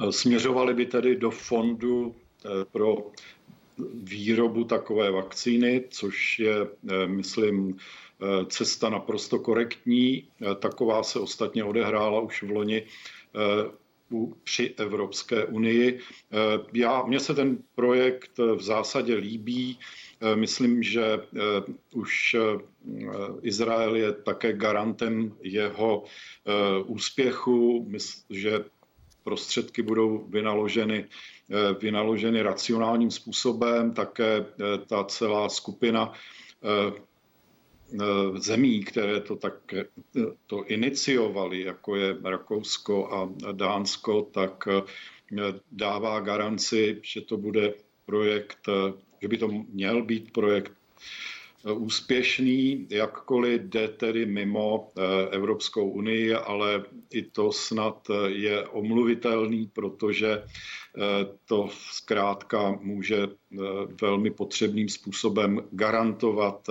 Směřovaly 0.09 0.73
by 0.73 0.85
tedy 0.85 1.15
do 1.15 1.31
fondu 1.31 2.15
eh, 2.45 2.49
pro 2.71 2.95
výrobu 3.93 4.63
takové 4.63 5.11
vakcíny, 5.11 5.83
což 5.89 6.39
je, 6.39 6.55
eh, 6.89 7.07
myslím, 7.07 7.77
cesta 8.47 8.89
naprosto 8.89 9.39
korektní. 9.39 10.27
Taková 10.59 11.03
se 11.03 11.19
ostatně 11.19 11.63
odehrála 11.63 12.19
už 12.21 12.43
v 12.43 12.49
loni 12.51 12.83
při 14.43 14.73
Evropské 14.77 15.45
unii. 15.45 15.99
Já, 16.73 17.03
mně 17.03 17.19
se 17.19 17.33
ten 17.33 17.57
projekt 17.75 18.37
v 18.37 18.61
zásadě 18.61 19.15
líbí. 19.15 19.79
Myslím, 20.35 20.83
že 20.83 21.19
už 21.93 22.35
Izrael 23.41 23.95
je 23.95 24.11
také 24.13 24.53
garantem 24.53 25.33
jeho 25.41 26.03
úspěchu, 26.85 27.91
že 28.29 28.63
prostředky 29.23 29.81
budou 29.81 30.25
vynaloženy, 30.29 31.05
vynaloženy 31.79 32.41
racionálním 32.41 33.11
způsobem. 33.11 33.93
Také 33.93 34.45
ta 34.87 35.03
celá 35.03 35.49
skupina 35.49 36.13
Eh, 37.93 38.39
zemí, 38.39 38.83
které 38.83 39.19
to 39.19 39.35
tak 39.35 39.73
eh, 39.73 39.85
to 40.47 40.63
iniciovali, 40.63 41.61
jako 41.61 41.95
je 41.95 42.17
Rakousko 42.23 43.13
a 43.13 43.29
Dánsko, 43.51 44.21
tak 44.31 44.67
eh, 44.67 44.81
dává 45.71 46.19
garanci, 46.19 46.99
že 47.03 47.21
to 47.21 47.37
bude 47.37 47.73
projekt, 48.05 48.67
že 49.21 49.27
by 49.27 49.37
to 49.37 49.47
měl 49.47 50.03
být 50.03 50.31
projekt 50.33 50.71
úspěšný, 51.73 52.87
jakkoliv 52.89 53.61
jde 53.61 53.87
tedy 53.87 54.25
mimo 54.25 54.89
Evropskou 55.31 55.89
unii, 55.89 56.33
ale 56.33 56.83
i 57.13 57.21
to 57.21 57.51
snad 57.51 58.07
je 58.27 58.67
omluvitelný, 58.67 59.67
protože 59.73 60.43
to 61.45 61.69
zkrátka 61.91 62.71
může 62.81 63.27
velmi 64.01 64.31
potřebným 64.31 64.89
způsobem 64.89 65.61
garantovat 65.71 66.67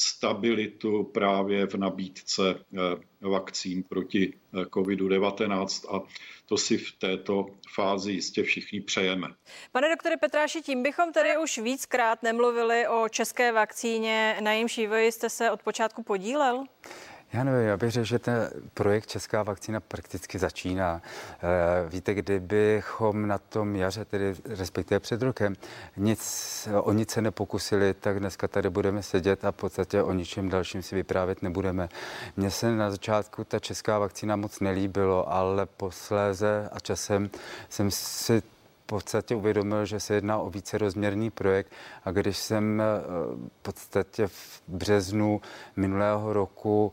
stabilitu 0.00 1.04
právě 1.04 1.66
v 1.66 1.74
nabídce 1.74 2.42
eh, 2.50 3.28
vakcín 3.28 3.82
proti 3.82 4.32
eh, 4.32 4.64
COVID-19 4.64 5.96
a 5.96 6.06
to 6.46 6.56
si 6.56 6.78
v 6.78 6.92
této 6.92 7.46
fázi 7.74 8.12
jistě 8.12 8.42
všichni 8.42 8.80
přejeme. 8.80 9.28
Pane 9.72 9.88
doktore 9.88 10.16
Petráši, 10.16 10.62
tím 10.62 10.82
bychom 10.82 11.12
tady 11.12 11.38
už 11.38 11.58
víckrát 11.58 12.22
nemluvili 12.22 12.88
o 12.88 13.08
české 13.08 13.52
vakcíně, 13.52 14.36
na 14.40 14.52
jejímž 14.52 14.78
vývoji 14.78 15.12
jste 15.12 15.30
se 15.30 15.50
od 15.50 15.62
počátku 15.62 16.02
podílel? 16.02 16.64
Já 17.32 17.44
nevím, 17.44 17.68
já 17.68 17.76
bych 17.76 17.90
řekl, 17.90 18.04
že 18.04 18.18
ten 18.18 18.50
projekt 18.74 19.06
Česká 19.06 19.42
vakcína 19.42 19.80
prakticky 19.80 20.38
začíná. 20.38 21.02
Eh, 21.34 21.88
víte, 21.88 22.14
kdybychom 22.14 23.28
na 23.28 23.38
tom 23.38 23.76
jaře, 23.76 24.04
tedy 24.04 24.34
respektive 24.44 25.00
před 25.00 25.22
rokem, 25.22 25.54
nic, 25.96 26.68
o 26.82 26.92
nic 26.92 27.10
se 27.10 27.22
nepokusili, 27.22 27.94
tak 27.94 28.20
dneska 28.20 28.48
tady 28.48 28.70
budeme 28.70 29.02
sedět 29.02 29.44
a 29.44 29.52
v 29.52 29.54
podstatě 29.54 30.02
o 30.02 30.12
ničem 30.12 30.48
dalším 30.48 30.82
si 30.82 30.94
vyprávět 30.94 31.42
nebudeme. 31.42 31.88
Mně 32.36 32.50
se 32.50 32.72
na 32.76 32.90
začátku 32.90 33.44
ta 33.44 33.58
česká 33.58 33.98
vakcína 33.98 34.36
moc 34.36 34.60
nelíbilo, 34.60 35.32
ale 35.32 35.66
posléze 35.66 36.68
a 36.72 36.80
časem 36.80 37.30
jsem 37.68 37.90
si 37.90 38.42
podstatě 38.88 39.34
uvědomil, 39.34 39.84
že 39.84 40.00
se 40.00 40.14
jedná 40.14 40.38
o 40.38 40.50
vícerozměrný 40.50 41.30
projekt 41.30 41.72
a 42.04 42.10
když 42.10 42.36
jsem 42.36 42.80
eh, 42.80 42.84
v 43.60 43.62
podstatě 43.62 44.26
v 44.26 44.62
březnu 44.68 45.40
minulého 45.76 46.32
roku 46.32 46.92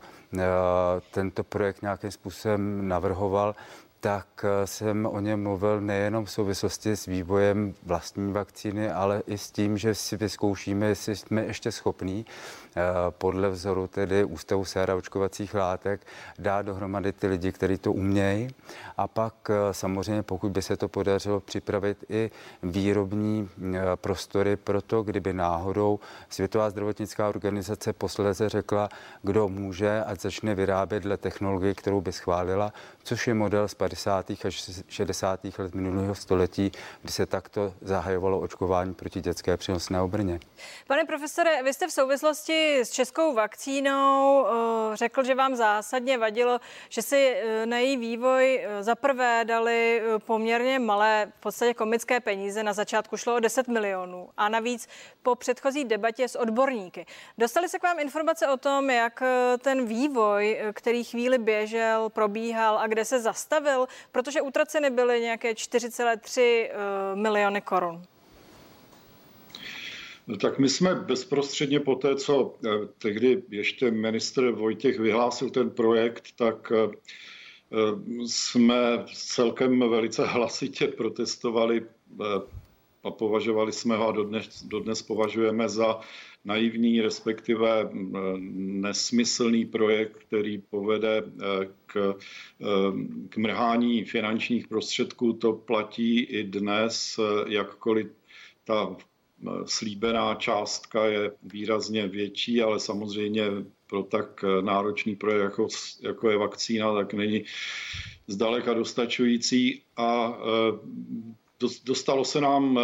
tento 1.10 1.44
projekt 1.44 1.82
nějakým 1.82 2.10
způsobem 2.10 2.88
navrhoval, 2.88 3.54
tak 4.00 4.44
eh, 4.44 4.66
jsem 4.66 5.06
o 5.06 5.20
něm 5.20 5.42
mluvil 5.42 5.80
nejenom 5.80 6.24
v 6.24 6.30
souvislosti 6.30 6.96
s 6.96 7.06
vývojem 7.06 7.74
vlastní 7.82 8.32
vakcíny, 8.32 8.90
ale 8.90 9.22
i 9.26 9.38
s 9.38 9.50
tím, 9.50 9.78
že 9.78 9.94
si 9.94 10.16
vyzkoušíme, 10.16 10.86
jestli 10.86 11.16
jsme 11.16 11.44
ještě 11.44 11.72
schopní. 11.72 12.26
Eh, 12.26 12.65
podle 13.10 13.48
vzoru 13.48 13.86
tedy 13.86 14.24
Ústavu 14.24 14.64
séra 14.64 14.96
očkovacích 14.96 15.54
látek 15.54 16.06
dát 16.38 16.66
dohromady 16.66 17.12
ty 17.12 17.26
lidi, 17.26 17.52
kteří 17.52 17.78
to 17.78 17.92
umějí. 17.92 18.48
A 18.96 19.08
pak 19.08 19.34
eh, 19.50 19.74
samozřejmě, 19.74 20.22
pokud 20.22 20.52
by 20.52 20.62
se 20.62 20.76
to 20.76 20.88
podařilo 20.88 21.40
připravit 21.40 22.04
i 22.08 22.30
výrobní 22.62 23.48
eh, 23.48 23.80
prostory 23.94 24.56
pro 24.56 24.82
to, 24.82 25.02
kdyby 25.02 25.32
náhodou 25.32 26.00
Světová 26.28 26.70
zdravotnická 26.70 27.28
organizace 27.28 27.92
posledně 27.92 28.48
řekla, 28.48 28.88
kdo 29.22 29.48
může, 29.48 30.04
ať 30.04 30.20
začne 30.20 30.54
vyrábět 30.54 31.00
dle 31.00 31.16
technologie, 31.16 31.74
kterou 31.74 32.00
by 32.00 32.12
schválila, 32.12 32.72
což 33.02 33.26
je 33.26 33.34
model 33.34 33.68
z 33.68 33.74
50. 33.74 34.30
až 34.44 34.70
60. 34.88 35.40
let 35.58 35.74
minulého 35.74 36.14
století, 36.14 36.72
kdy 37.02 37.12
se 37.12 37.26
takto 37.26 37.74
zahajovalo 37.80 38.40
očkování 38.40 38.94
proti 38.94 39.20
dětské 39.20 39.56
přenosné 39.56 40.00
obrně. 40.00 40.40
Pane 40.86 41.04
profesore, 41.04 41.62
vy 41.62 41.74
jste 41.74 41.88
v 41.88 41.92
souvislosti 41.92 42.65
s 42.74 42.90
českou 42.90 43.34
vakcínou 43.34 44.46
eh, 44.46 44.96
řekl, 44.96 45.24
že 45.24 45.34
vám 45.34 45.56
zásadně 45.56 46.18
vadilo, 46.18 46.60
že 46.88 47.02
si 47.02 47.34
eh, 47.36 47.66
na 47.66 47.78
její 47.78 47.96
vývoj 47.96 48.60
eh, 48.62 48.82
zaprvé 48.82 49.44
dali 49.44 50.02
poměrně 50.18 50.78
malé, 50.78 51.32
v 51.38 51.40
podstatě 51.40 51.74
komické 51.74 52.20
peníze. 52.20 52.62
Na 52.62 52.72
začátku 52.72 53.16
šlo 53.16 53.34
o 53.34 53.40
10 53.40 53.68
milionů 53.68 54.28
a 54.36 54.48
navíc 54.48 54.88
po 55.22 55.34
předchozí 55.34 55.84
debatě 55.84 56.28
s 56.28 56.38
odborníky. 56.38 57.06
Dostali 57.38 57.68
se 57.68 57.78
k 57.78 57.82
vám 57.82 57.98
informace 57.98 58.48
o 58.48 58.56
tom, 58.56 58.90
jak 58.90 59.22
ten 59.58 59.86
vývoj, 59.86 60.58
který 60.72 61.04
chvíli 61.04 61.38
běžel, 61.38 62.08
probíhal 62.08 62.78
a 62.78 62.86
kde 62.86 63.04
se 63.04 63.20
zastavil, 63.20 63.88
protože 64.12 64.40
utraceny 64.42 64.90
byly 64.90 65.20
nějaké 65.20 65.52
4,3 65.52 66.70
miliony 67.14 67.60
korun. 67.60 68.02
No 70.26 70.36
tak 70.36 70.58
my 70.58 70.68
jsme 70.68 70.94
bezprostředně 70.94 71.80
po 71.80 71.94
té, 71.94 72.16
co 72.16 72.54
eh, 72.66 72.70
tehdy 72.98 73.42
ještě 73.50 73.90
ministr 73.90 74.50
Vojtěch 74.50 74.98
vyhlásil 74.98 75.50
ten 75.50 75.70
projekt, 75.70 76.24
tak 76.36 76.72
eh, 76.74 76.88
eh, 77.72 78.26
jsme 78.26 79.04
celkem 79.14 79.90
velice 79.90 80.26
hlasitě 80.26 80.88
protestovali 80.88 81.86
a 83.04 83.10
považovali 83.10 83.72
jsme 83.72 83.96
ho 83.96 84.08
a 84.08 84.12
dodnes, 84.12 84.62
dodnes 84.62 85.02
považujeme 85.02 85.68
za 85.68 86.00
naivní, 86.44 87.00
respektive 87.00 87.90
nesmyslný 88.48 89.64
projekt, 89.64 90.16
který 90.16 90.58
povede 90.58 91.22
k, 91.86 92.14
k 93.28 93.36
mrhání 93.36 94.04
finančních 94.04 94.68
prostředků. 94.68 95.32
To 95.32 95.52
platí 95.52 96.20
i 96.20 96.44
dnes, 96.44 97.20
jakkoliv 97.46 98.06
ta 98.64 98.96
slíbená 99.66 100.34
částka 100.34 101.06
je 101.06 101.32
výrazně 101.42 102.08
větší, 102.08 102.62
ale 102.62 102.80
samozřejmě 102.80 103.44
pro 103.86 104.02
tak 104.02 104.44
náročný 104.60 105.16
projekt, 105.16 105.42
jako, 105.42 105.68
jako 106.00 106.30
je 106.30 106.36
vakcína, 106.36 106.94
tak 106.94 107.14
není 107.14 107.44
zdaleka 108.26 108.74
dostačující. 108.74 109.82
A 109.96 110.38
e, 111.62 111.72
dostalo 111.84 112.24
se 112.24 112.40
nám 112.40 112.78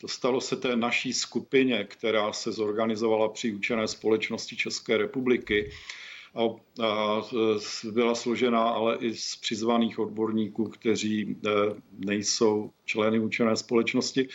dostalo 0.00 0.40
se 0.40 0.56
té 0.56 0.76
naší 0.76 1.12
skupině, 1.12 1.84
která 1.84 2.32
se 2.32 2.52
zorganizovala 2.52 3.28
při 3.28 3.52
učené 3.52 3.88
společnosti 3.88 4.56
České 4.56 4.96
republiky, 4.96 5.70
a, 6.34 6.42
a 6.84 7.22
byla 7.92 8.14
složená 8.14 8.62
ale 8.62 8.96
i 8.96 9.14
z 9.14 9.36
přizvaných 9.36 9.98
odborníků, 9.98 10.64
kteří 10.64 11.22
e, 11.22 11.50
nejsou 11.98 12.70
členy 12.84 13.18
učené 13.18 13.56
společnosti, 13.56 14.28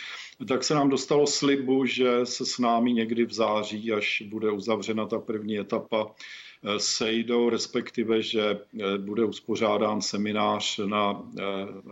tak 0.48 0.64
se 0.64 0.74
nám 0.74 0.88
dostalo 0.88 1.26
slibu, 1.26 1.86
že 1.86 2.26
se 2.26 2.46
s 2.46 2.58
námi 2.58 2.92
někdy 2.92 3.24
v 3.24 3.32
září, 3.32 3.92
až 3.92 4.22
bude 4.26 4.50
uzavřena 4.50 5.06
ta 5.06 5.18
první 5.18 5.58
etapa, 5.58 6.06
e, 6.06 6.80
sejdou, 6.80 7.50
respektive, 7.50 8.22
že 8.22 8.42
e, 8.42 8.98
bude 8.98 9.24
uspořádán 9.24 10.00
seminář 10.00 10.78
na 10.78 11.22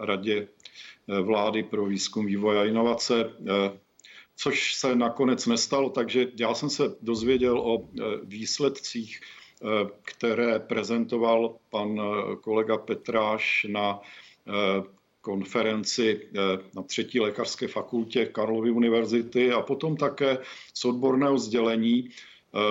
Radě 0.00 0.48
vlády 1.22 1.62
pro 1.62 1.86
výzkum, 1.86 2.26
vývoj 2.26 2.58
a 2.58 2.64
inovace, 2.64 3.32
což 4.36 4.74
se 4.74 4.96
nakonec 4.96 5.46
nestalo, 5.46 5.90
takže 5.90 6.28
já 6.40 6.54
jsem 6.54 6.70
se 6.70 6.96
dozvěděl 7.02 7.58
o 7.58 7.88
výsledcích 8.24 9.20
které 10.02 10.58
prezentoval 10.58 11.56
pan 11.70 12.00
eh, 12.00 12.36
kolega 12.36 12.76
Petráš 12.78 13.66
na 13.68 14.00
eh, 14.00 14.82
konferenci 15.20 16.28
na 16.74 16.82
třetí 16.82 17.20
lékařské 17.20 17.68
fakultě 17.68 18.26
Karlovy 18.26 18.70
univerzity 18.70 19.52
a 19.52 19.62
potom 19.62 19.96
také 19.96 20.38
z 20.74 20.84
odborného 20.84 21.38
sdělení, 21.38 22.08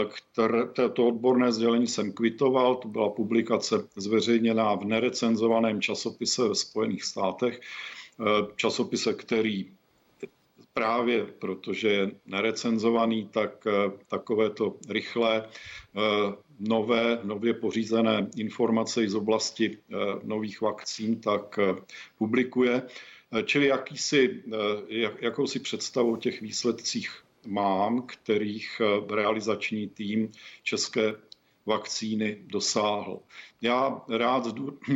které, 0.08 0.89
to 0.93 1.08
odborné 1.08 1.51
sdělení 1.51 1.88
jsem 1.88 2.12
kvitoval, 2.12 2.75
to 2.75 2.88
byla 2.88 3.10
publikace 3.10 3.88
zveřejněná 3.95 4.75
v 4.75 4.86
nerecenzovaném 4.86 5.81
časopise 5.81 6.47
ve 6.47 6.55
Spojených 6.55 7.03
státech, 7.03 7.60
časopise, 8.55 9.13
který 9.13 9.71
právě 10.75 11.25
protože 11.25 11.88
je 11.88 12.11
nerecenzovaný, 12.25 13.29
tak 13.31 13.67
takovéto 14.07 14.75
rychlé 14.89 15.47
nové, 16.59 17.19
nově 17.23 17.53
pořízené 17.53 18.27
informace 18.38 19.09
z 19.09 19.15
oblasti 19.15 19.77
eh, 19.77 19.95
nových 20.23 20.61
vakcín, 20.61 21.21
tak 21.21 21.59
eh, 21.59 21.75
publikuje. 22.17 22.81
Eh, 23.31 23.43
čili 23.43 23.67
jakýsi, 23.67 24.43
jakousi 25.19 25.59
představu 25.59 26.13
o 26.13 26.17
těch 26.17 26.41
výsledcích 26.41 27.23
mám, 27.47 28.01
kterých 28.01 28.81
realizační 29.09 29.88
tým 29.88 30.31
České 30.63 31.15
vakcíny 31.65 32.38
dosáhl. 32.45 33.19
Já 33.61 34.01
rád, 34.09 34.47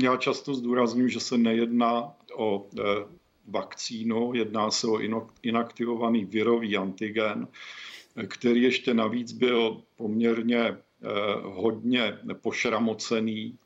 já 0.02 0.18
často 0.18 0.54
zdůraznuju, 0.54 1.08
že 1.08 1.20
se 1.20 1.38
nejedná 1.38 2.14
o 2.36 2.70
vakcínu, 3.52 4.34
jedná 4.34 4.72
se 4.72 4.88
o 4.88 5.00
inaktivovaný 5.44 6.26
virový 6.26 6.78
antigen, 6.78 7.48
který 8.28 8.62
ještě 8.62 8.94
navíc 8.94 9.32
byl 9.32 9.82
poměrně 9.96 10.78
hodně 11.44 12.18
pošramocený 12.42 13.58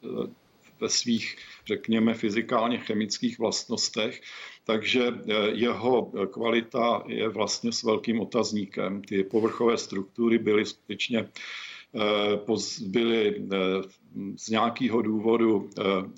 ve 0.84 0.89
svých, 0.89 1.36
řekněme, 1.67 2.13
fyzikálně 2.13 2.78
chemických 2.78 3.39
vlastnostech, 3.39 4.22
takže 4.63 5.08
eh, 5.08 5.34
jeho 5.52 6.12
kvalita 6.32 7.04
je 7.08 7.30
vlastně 7.30 7.72
s 7.72 7.84
velkým 7.84 8.19
otazníkem. 8.19 9.02
Ty 9.02 9.24
povrchové 9.24 9.78
struktury 9.78 10.38
byly 10.38 10.65
skutečně 10.65 11.19
eh, 11.19 11.30
byly 12.88 13.43
eh, 13.53 13.58
z 14.38 14.47
nějakého 14.47 15.01
důvodu 15.01 15.69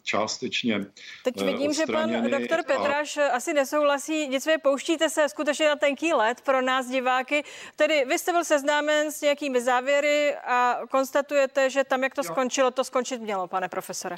částečně 0.04 0.86
Teď 1.24 1.42
vidím, 1.42 1.74
že 1.74 1.84
pan 1.86 2.30
doktor 2.30 2.60
Petráš 2.68 3.18
a... 3.18 3.28
asi 3.28 3.54
nesouhlasí, 3.54 4.28
nicméně 4.28 4.58
pouštíte 4.58 5.10
se 5.10 5.30
skutečně 5.30 5.68
na 5.68 5.76
tenký 5.76 6.14
let 6.14 6.42
pro 6.42 6.62
nás 6.62 6.90
diváky. 6.90 7.44
Tedy 7.76 8.06
vy 8.06 8.20
jste 8.20 8.32
byl 8.32 8.44
seznámen 8.44 9.12
s 9.12 9.22
nějakými 9.22 9.62
závěry 9.62 10.36
a 10.36 10.80
konstatujete, 10.92 11.70
že 11.70 11.84
tam, 11.84 12.04
jak 12.04 12.16
to 12.16 12.24
skončilo, 12.24 12.72
to 12.72 12.84
skončit 12.84 13.22
mělo, 13.22 13.48
pane 13.48 13.70
profesore. 13.70 14.16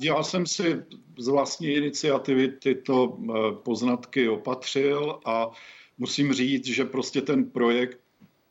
Já 0.00 0.22
jsem 0.22 0.46
si 0.46 0.82
z 1.18 1.28
vlastní 1.28 1.68
iniciativy 1.68 2.48
tyto 2.48 3.18
eh, 3.18 3.32
poznatky 3.62 4.28
opatřil 4.28 5.20
a 5.24 5.50
musím 5.98 6.32
říct, 6.32 6.66
že 6.66 6.84
prostě 6.84 7.20
ten 7.20 7.50
projekt 7.50 7.98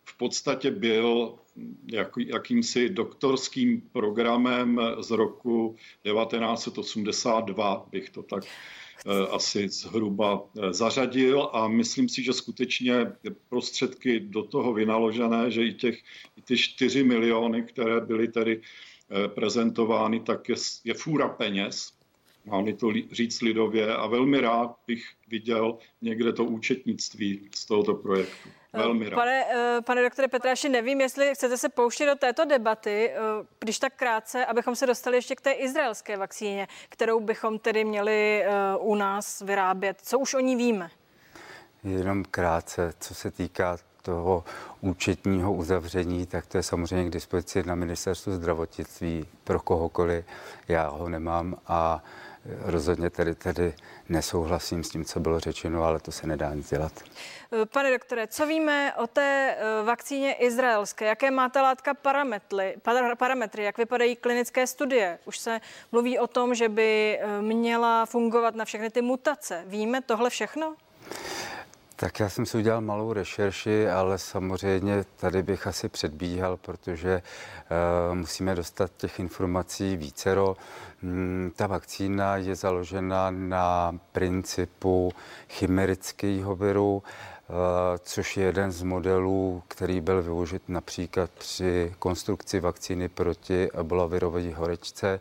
v 0.07 0.17
podstatě 0.17 0.71
byl 0.71 1.35
jak, 1.91 2.11
jakýmsi 2.17 2.89
doktorským 2.89 3.81
programem 3.81 4.81
z 4.99 5.11
roku 5.11 5.75
1982, 6.03 7.87
bych 7.91 8.09
to 8.09 8.23
tak 8.23 8.43
eh, 8.45 9.27
asi 9.31 9.69
zhruba 9.69 10.43
eh, 10.43 10.73
zařadil 10.73 11.49
a 11.53 11.67
myslím 11.67 12.09
si, 12.09 12.23
že 12.23 12.33
skutečně 12.33 13.11
prostředky 13.49 14.19
do 14.19 14.43
toho 14.43 14.73
vynaložené, 14.73 15.51
že 15.51 15.65
i, 15.65 15.73
těch, 15.73 15.99
i 16.37 16.41
ty 16.41 16.57
4 16.57 17.03
miliony, 17.03 17.63
které 17.63 18.01
byly 18.01 18.27
tedy 18.27 18.61
Eh, 19.11 19.27
prezentovány, 19.27 20.19
tak 20.19 20.49
je, 20.49 20.55
je 20.83 20.93
fůra 20.93 21.29
peněz, 21.29 21.93
mám 22.45 22.75
to 22.75 22.91
říct 23.11 23.41
lidově, 23.41 23.95
a 23.95 24.07
velmi 24.07 24.39
rád 24.39 24.75
bych 24.87 25.05
viděl 25.27 25.77
někde 26.01 26.33
to 26.33 26.45
účetnictví 26.45 27.49
z 27.55 27.65
tohoto 27.65 27.93
projektu. 27.93 28.49
Eh, 28.79 28.83
velmi 28.83 29.09
rád. 29.09 29.15
Pane, 29.15 29.45
eh, 29.49 29.81
pane 29.81 30.03
doktore 30.03 30.27
Petráši, 30.27 30.69
nevím, 30.69 31.01
jestli 31.01 31.35
chcete 31.35 31.57
se 31.57 31.69
pouštět 31.69 32.05
do 32.05 32.15
této 32.15 32.45
debaty, 32.45 33.11
když 33.59 33.79
tak 33.79 33.93
krátce, 33.95 34.45
abychom 34.45 34.75
se 34.75 34.87
dostali 34.87 35.17
ještě 35.17 35.35
k 35.35 35.41
té 35.41 35.51
izraelské 35.51 36.17
vakcíně, 36.17 36.67
kterou 36.89 37.19
bychom 37.19 37.59
tedy 37.59 37.85
měli 37.85 38.45
u 38.79 38.95
nás 38.95 39.41
vyrábět. 39.41 39.97
Co 40.01 40.19
už 40.19 40.33
o 40.33 40.39
ní 40.39 40.55
víme? 40.55 40.89
Jenom 41.83 42.23
krátce, 42.23 42.93
co 42.99 43.15
se 43.15 43.31
týká 43.31 43.77
toho 44.07 44.43
účetního 44.81 45.53
uzavření, 45.53 46.25
tak 46.25 46.45
to 46.45 46.57
je 46.57 46.63
samozřejmě 46.63 47.09
k 47.09 47.13
dispozici 47.13 47.63
na 47.63 47.75
ministerstvu 47.75 48.33
zdravotnictví 48.33 49.25
pro 49.43 49.59
kohokoliv. 49.59 50.25
Já 50.67 50.87
ho 50.87 51.09
nemám 51.09 51.55
a 51.67 52.03
rozhodně 52.61 53.09
tedy, 53.09 53.35
tedy 53.35 53.73
nesouhlasím 54.09 54.83
s 54.83 54.89
tím, 54.89 55.05
co 55.05 55.19
bylo 55.19 55.39
řečeno, 55.39 55.83
ale 55.83 55.99
to 55.99 56.11
se 56.11 56.27
nedá 56.27 56.53
nic 56.53 56.69
dělat. 56.69 56.91
Pane 57.73 57.91
doktore, 57.91 58.27
co 58.27 58.45
víme 58.45 58.93
o 58.95 59.07
té 59.07 59.55
eh, 59.57 59.83
vakcíně 59.83 60.33
izraelské? 60.33 61.05
Jaké 61.05 61.31
máte 61.31 61.61
látka 61.61 61.93
parametry, 61.93 62.75
parametry? 63.17 63.63
Jak 63.63 63.77
vypadají 63.77 64.15
klinické 64.15 64.67
studie? 64.67 65.19
Už 65.25 65.37
se 65.37 65.61
mluví 65.91 66.19
o 66.19 66.27
tom, 66.27 66.55
že 66.55 66.69
by 66.69 67.19
eh, 67.21 67.41
měla 67.41 68.05
fungovat 68.05 68.55
na 68.55 68.65
všechny 68.65 68.89
ty 68.89 69.01
mutace. 69.01 69.63
Víme 69.65 70.01
tohle 70.01 70.29
všechno? 70.29 70.75
Tak 71.99 72.19
já 72.19 72.29
jsem 72.29 72.45
si 72.45 72.57
udělal 72.57 72.81
malou 72.81 73.13
rešerši, 73.13 73.89
ale 73.89 74.17
samozřejmě 74.17 75.05
tady 75.15 75.43
bych 75.43 75.67
asi 75.67 75.89
předbíhal, 75.89 76.57
protože 76.57 77.21
uh, 78.09 78.15
musíme 78.15 78.55
dostat 78.55 78.91
těch 78.97 79.19
informací 79.19 79.97
vícero. 79.97 80.57
Hmm, 81.01 81.51
ta 81.55 81.67
vakcína 81.67 82.37
je 82.37 82.55
založena 82.55 83.31
na 83.31 83.99
principu 84.11 85.11
chimerického 85.49 86.55
viru, 86.55 86.95
uh, 86.95 87.55
což 87.99 88.37
je 88.37 88.45
jeden 88.45 88.71
z 88.71 88.83
modelů, 88.83 89.63
který 89.67 90.01
byl 90.01 90.23
využit 90.23 90.69
například 90.69 91.29
při 91.31 91.93
konstrukci 91.99 92.59
vakcíny 92.59 93.09
proti 93.09 93.69
ebolavirové 93.71 94.53
horečce, 94.53 95.19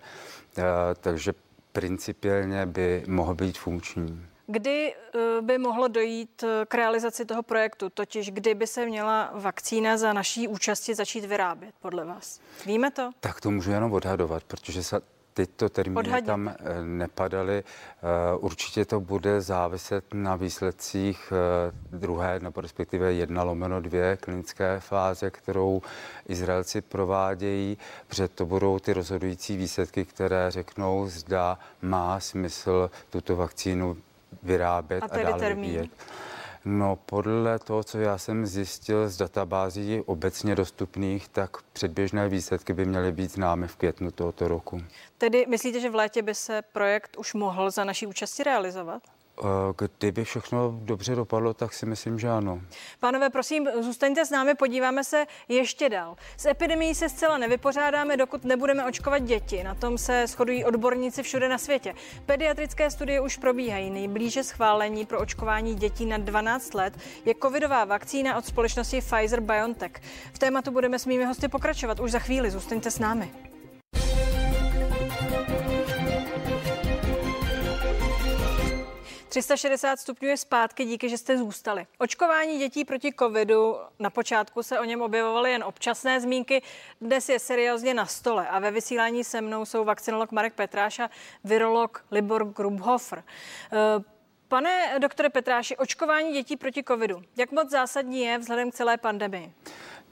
uh, 0.58 0.64
takže 1.00 1.32
principiálně 1.72 2.66
by 2.66 3.04
mohl 3.06 3.34
být 3.34 3.58
funkční. 3.58 4.26
Kdy 4.46 4.94
eh, 4.94 5.18
by 5.42 5.58
mohlo 5.58 5.88
dojít 5.88 6.42
eh, 6.42 6.66
k 6.66 6.74
realizaci 6.74 7.24
toho 7.24 7.42
projektu, 7.42 7.90
totiž 7.90 8.30
kdy 8.30 8.54
by 8.54 8.66
se 8.66 8.86
měla 8.86 9.30
vakcína 9.34 9.96
za 9.96 10.12
naší 10.12 10.48
účasti 10.48 10.94
začít 10.94 11.24
vyrábět, 11.24 11.74
podle 11.80 12.04
vás? 12.04 12.40
Víme 12.66 12.90
to? 12.90 13.10
Tak 13.20 13.40
to 13.40 13.50
můžu 13.50 13.70
jenom 13.70 13.92
odhadovat, 13.92 14.44
protože 14.44 14.82
se 14.82 15.00
tyto 15.34 15.68
termíny 15.68 15.98
Odhadně. 15.98 16.26
tam 16.26 16.48
eh, 16.48 16.82
nepadaly. 16.82 17.64
Určitě 18.38 18.84
to 18.84 19.00
bude 19.00 19.40
záviset 19.40 20.14
na 20.14 20.36
výsledcích 20.36 21.32
druhé, 21.90 22.40
nebo 22.40 22.60
respektive 22.60 23.12
jedna 23.12 23.42
lomeno 23.42 23.80
dvě 23.80 24.16
klinické 24.16 24.80
fáze, 24.80 25.30
kterou 25.30 25.82
Izraelci 26.28 26.80
provádějí, 26.80 27.78
protože 28.06 28.28
to 28.28 28.46
budou 28.46 28.78
ty 28.78 28.92
rozhodující 28.92 29.56
výsledky, 29.56 30.04
které 30.04 30.50
řeknou, 30.50 31.06
zda 31.08 31.58
má 31.82 32.20
smysl 32.20 32.90
tuto 33.10 33.36
vakcínu 33.36 33.96
vyrábět 34.42 35.02
a, 35.02 35.06
a 35.06 35.22
dále 35.22 35.38
termín. 35.38 35.70
vyvíjet. 35.70 35.90
No 36.68 36.98
podle 37.06 37.58
toho, 37.58 37.84
co 37.84 37.98
já 37.98 38.18
jsem 38.18 38.46
zjistil 38.46 39.08
z 39.08 39.16
databází 39.16 40.02
obecně 40.06 40.54
dostupných, 40.54 41.28
tak 41.28 41.62
předběžné 41.72 42.28
výsledky 42.28 42.72
by 42.72 42.84
měly 42.84 43.12
být 43.12 43.30
známy 43.32 43.68
v 43.68 43.76
květnu 43.76 44.10
tohoto 44.10 44.48
roku. 44.48 44.82
Tedy 45.18 45.46
myslíte, 45.48 45.80
že 45.80 45.90
v 45.90 45.94
létě 45.94 46.22
by 46.22 46.34
se 46.34 46.62
projekt 46.62 47.16
už 47.16 47.34
mohl 47.34 47.70
za 47.70 47.84
naší 47.84 48.06
účasti 48.06 48.42
realizovat? 48.42 49.02
Eh, 49.40 49.88
kdyby 49.98 50.24
všechno 50.24 50.78
dobře 50.82 51.14
dopadlo, 51.14 51.54
tak 51.54 51.72
si 51.72 51.86
myslím, 51.86 52.18
že 52.18 52.28
ano. 52.28 52.60
Pánové, 53.00 53.30
prosím, 53.30 53.68
zůstaňte 53.80 54.26
s 54.26 54.30
námi, 54.30 54.54
podíváme 54.54 55.04
se 55.04 55.26
ještě 55.48 55.88
dál. 55.88 56.16
S 56.36 56.46
epidemií 56.46 56.94
se 56.94 57.08
zcela 57.08 57.38
nevypořádáme, 57.38 58.16
dokud 58.16 58.44
nebudeme 58.44 58.86
očkovat 58.86 59.18
děti. 59.18 59.64
Na 59.64 59.74
tom 59.74 59.98
se 59.98 60.26
shodují 60.26 60.64
odborníci 60.64 61.22
všude 61.22 61.48
na 61.48 61.58
světě. 61.58 61.94
Pediatrické 62.26 62.90
studie 62.90 63.20
už 63.20 63.36
probíhají. 63.36 63.90
Nejblíže 63.90 64.44
schválení 64.44 65.06
pro 65.06 65.20
očkování 65.20 65.74
dětí 65.74 66.06
na 66.06 66.18
12 66.18 66.74
let 66.74 66.98
je 67.24 67.34
covidová 67.42 67.84
vakcína 67.84 68.36
od 68.36 68.46
společnosti 68.46 69.00
Pfizer 69.00 69.40
BioNTech. 69.40 69.92
V 70.32 70.38
tématu 70.38 70.70
budeme 70.70 70.98
s 70.98 71.06
mými 71.06 71.24
hosty 71.24 71.48
pokračovat 71.48 72.00
už 72.00 72.10
za 72.10 72.18
chvíli. 72.18 72.50
Zůstaňte 72.50 72.90
s 72.90 72.98
námi. 72.98 73.55
360 79.36 80.00
stupňů 80.00 80.28
je 80.28 80.36
zpátky, 80.36 80.84
díky, 80.84 81.08
že 81.08 81.18
jste 81.18 81.38
zůstali. 81.38 81.86
Očkování 81.98 82.58
dětí 82.58 82.84
proti 82.84 83.12
covidu, 83.18 83.76
na 83.98 84.10
počátku 84.10 84.62
se 84.62 84.80
o 84.80 84.84
něm 84.84 85.02
objevovaly 85.02 85.52
jen 85.52 85.64
občasné 85.64 86.20
zmínky, 86.20 86.62
dnes 87.00 87.28
je 87.28 87.38
seriózně 87.38 87.94
na 87.94 88.06
stole 88.06 88.48
a 88.48 88.58
ve 88.58 88.70
vysílání 88.70 89.24
se 89.24 89.40
mnou 89.40 89.64
jsou 89.64 89.84
vakcinolog 89.84 90.32
Marek 90.32 90.54
Petráš 90.54 90.98
a 90.98 91.10
virolog 91.44 92.04
Libor 92.10 92.44
Grubhofer. 92.44 93.24
Eh, 93.72 93.76
pane 94.48 94.98
doktore 94.98 95.28
Petráši, 95.28 95.76
očkování 95.76 96.32
dětí 96.32 96.56
proti 96.56 96.84
covidu, 96.84 97.22
jak 97.36 97.52
moc 97.52 97.70
zásadní 97.70 98.20
je 98.20 98.38
vzhledem 98.38 98.70
k 98.70 98.74
celé 98.74 98.96
pandemii? 98.96 99.52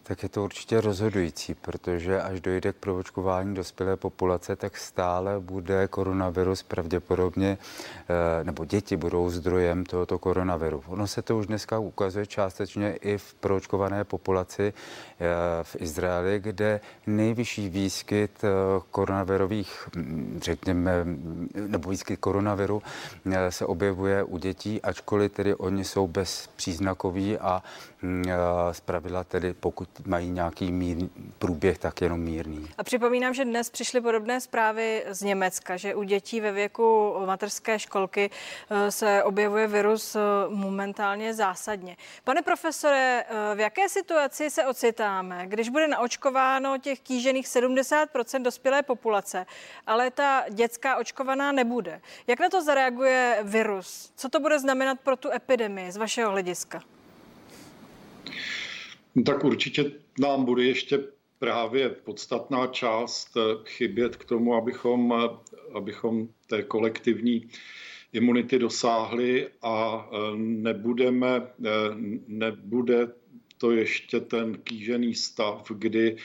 Tak 0.06 0.22
je 0.22 0.28
to 0.28 0.44
určitě 0.44 0.80
rozhodující, 0.80 1.54
protože 1.54 2.22
až 2.22 2.40
dojde 2.40 2.72
k 2.72 2.76
proočkování 2.76 3.54
dospělé 3.54 3.96
populace, 3.96 4.56
tak 4.56 4.76
stále 4.76 5.40
bude 5.40 5.88
koronavirus 5.88 6.62
pravděpodobně, 6.62 7.58
eh, 7.60 8.44
nebo 8.44 8.64
děti 8.64 8.96
budou 8.96 9.30
zdrojem 9.30 9.84
tohoto 9.84 10.18
koronaviru. 10.18 10.84
Ono 10.86 11.06
se 11.06 11.22
to 11.22 11.38
už 11.38 11.46
dneska 11.46 11.78
ukazuje 11.78 12.26
částečně 12.26 12.96
i 12.96 13.18
v 13.18 13.34
proočkované 13.34 14.04
populaci 14.04 14.72
eh, 14.72 15.24
v 15.62 15.76
Izraeli, 15.78 16.40
kde 16.40 16.80
nejvyšší 17.06 17.68
výskyt 17.68 18.44
eh, 18.44 18.48
koronavirových, 18.90 19.88
hm, 19.96 20.38
řekněme, 20.42 21.04
nebo 21.66 21.90
výskyt 21.90 22.20
koronaviru 22.20 22.82
se 23.48 23.66
objevuje 23.66 24.22
u 24.22 24.38
dětí, 24.38 24.82
ačkoliv 24.82 25.32
tedy 25.32 25.54
oni 25.54 25.84
jsou 25.84 26.06
bezpříznakoví 26.08 27.38
a 27.38 27.62
hm, 28.02 28.24
zpravidla 28.72 29.24
tedy 29.24 29.52
pokud 29.52 29.93
mají 30.06 30.30
nějaký 30.30 30.72
mír, 30.72 30.96
průběh, 31.38 31.78
tak 31.78 32.00
jenom 32.00 32.20
mírný. 32.20 32.68
A 32.78 32.84
připomínám, 32.84 33.34
že 33.34 33.44
dnes 33.44 33.70
přišly 33.70 34.00
podobné 34.00 34.40
zprávy 34.40 35.04
z 35.10 35.22
Německa, 35.22 35.76
že 35.76 35.94
u 35.94 36.02
dětí 36.02 36.40
ve 36.40 36.52
věku 36.52 37.14
mateřské 37.26 37.78
školky 37.78 38.30
eh, 38.70 38.90
se 38.90 39.22
objevuje 39.22 39.66
virus 39.66 40.16
eh, 40.16 40.20
momentálně 40.48 41.34
zásadně. 41.34 41.96
Pane 42.24 42.42
profesore, 42.42 43.24
v 43.54 43.60
jaké 43.60 43.88
situaci 43.88 44.50
se 44.50 44.66
ocitáme, 44.66 45.46
když 45.46 45.68
bude 45.68 45.88
naočkováno 45.88 46.78
těch 46.78 47.00
kýžených 47.00 47.46
70% 47.46 48.42
dospělé 48.42 48.82
populace, 48.82 49.46
ale 49.86 50.10
ta 50.10 50.44
dětská 50.50 50.96
očkovaná 50.96 51.52
nebude? 51.52 52.00
Jak 52.26 52.40
na 52.40 52.48
to 52.48 52.62
zareaguje 52.62 53.38
virus? 53.42 54.12
Co 54.16 54.28
to 54.28 54.40
bude 54.40 54.58
znamenat 54.58 55.00
pro 55.00 55.16
tu 55.16 55.30
epidemii 55.30 55.92
z 55.92 55.96
vašeho 55.96 56.30
hlediska? 56.30 56.80
No 59.14 59.22
tak 59.22 59.44
určitě 59.44 59.92
nám 60.20 60.44
bude 60.44 60.64
ještě 60.64 60.98
právě 61.38 61.88
podstatná 61.88 62.66
část 62.66 63.36
chybět 63.64 64.16
k 64.16 64.24
tomu, 64.24 64.54
abychom, 64.54 65.14
abychom 65.74 66.28
té 66.46 66.62
kolektivní 66.62 67.48
imunity 68.12 68.58
dosáhli 68.58 69.48
a 69.62 70.08
nebudeme, 70.36 71.42
nebude 72.28 73.08
to 73.58 73.70
ještě 73.70 74.20
ten 74.20 74.58
kýžený 74.58 75.14
stav, 75.14 75.70
kdy 75.70 76.16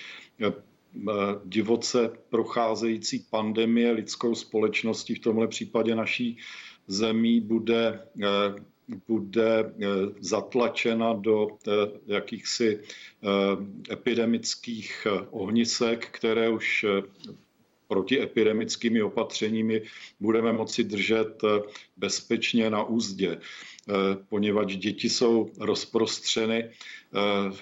divoce 1.45 2.11
procházející 2.29 3.19
pandemie 3.29 3.91
lidskou 3.91 4.35
společností, 4.35 5.15
v 5.15 5.19
tomhle 5.19 5.47
případě 5.47 5.95
naší 5.95 6.37
zemí, 6.87 7.41
bude 7.41 7.99
bude 9.07 9.59
eh, 9.59 9.87
zatlačena 10.19 11.13
do 11.13 11.47
eh, 11.47 11.71
jakýchsi 12.07 12.79
eh, 12.79 13.93
epidemických 13.93 15.07
ohnisek, 15.29 16.07
které 16.11 16.49
už 16.49 16.85
protiepidemickými 17.87 19.01
opatřeními 19.01 19.81
budeme 20.19 20.53
moci 20.53 20.83
držet 20.83 21.41
bezpečně 21.97 22.69
na 22.69 22.83
úzdě, 22.83 23.39
poněvadž 24.29 24.75
děti 24.75 25.09
jsou 25.09 25.49
rozprostřeny 25.59 26.69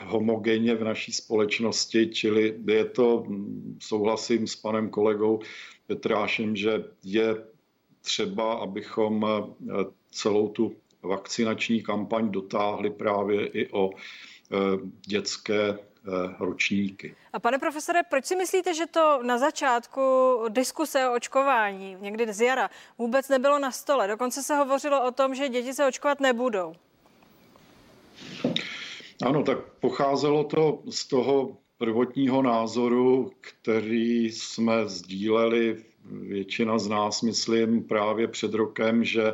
homogenně 0.01 0.75
v 0.75 0.83
naší 0.83 1.11
společnosti, 1.11 2.07
čili 2.07 2.55
je 2.67 2.85
to, 2.85 3.23
hm, 3.27 3.77
souhlasím 3.81 4.47
s 4.47 4.55
panem 4.55 4.89
kolegou 4.89 5.39
Petrášem, 5.87 6.55
že 6.55 6.83
je 7.03 7.35
třeba, 8.01 8.53
abychom 8.53 9.25
celou 10.11 10.47
tu 10.47 10.75
vakcinační 11.03 11.83
kampaň 11.83 12.31
dotáhli 12.31 12.89
právě 12.89 13.47
i 13.47 13.69
o 13.71 13.89
e, 13.89 13.95
dětské 15.07 15.69
e, 15.69 15.77
ročníky. 16.39 17.15
A 17.33 17.39
pane 17.39 17.59
profesore, 17.59 18.03
proč 18.09 18.25
si 18.25 18.35
myslíte, 18.35 18.73
že 18.73 18.85
to 18.85 19.19
na 19.23 19.37
začátku 19.37 20.01
diskuse 20.49 21.09
o 21.09 21.13
očkování, 21.13 21.97
někdy 21.99 22.33
z 22.33 22.41
jara, 22.41 22.69
vůbec 22.97 23.29
nebylo 23.29 23.59
na 23.59 23.71
stole? 23.71 24.07
Dokonce 24.07 24.43
se 24.43 24.55
hovořilo 24.55 25.07
o 25.07 25.11
tom, 25.11 25.35
že 25.35 25.49
děti 25.49 25.73
se 25.73 25.87
očkovat 25.87 26.19
nebudou. 26.19 26.73
Ano, 29.25 29.43
tak 29.43 29.57
pocházelo 29.79 30.43
to 30.43 30.79
z 30.89 31.05
toho 31.05 31.57
prvotního 31.77 32.41
názoru, 32.41 33.31
který 33.41 34.25
jsme 34.25 34.73
sdíleli 34.85 35.83
většina 36.11 36.79
z 36.79 36.87
nás, 36.87 37.21
myslím, 37.21 37.83
právě 37.83 38.27
před 38.27 38.53
rokem, 38.53 39.03
že 39.03 39.21
Eh, 39.23 39.33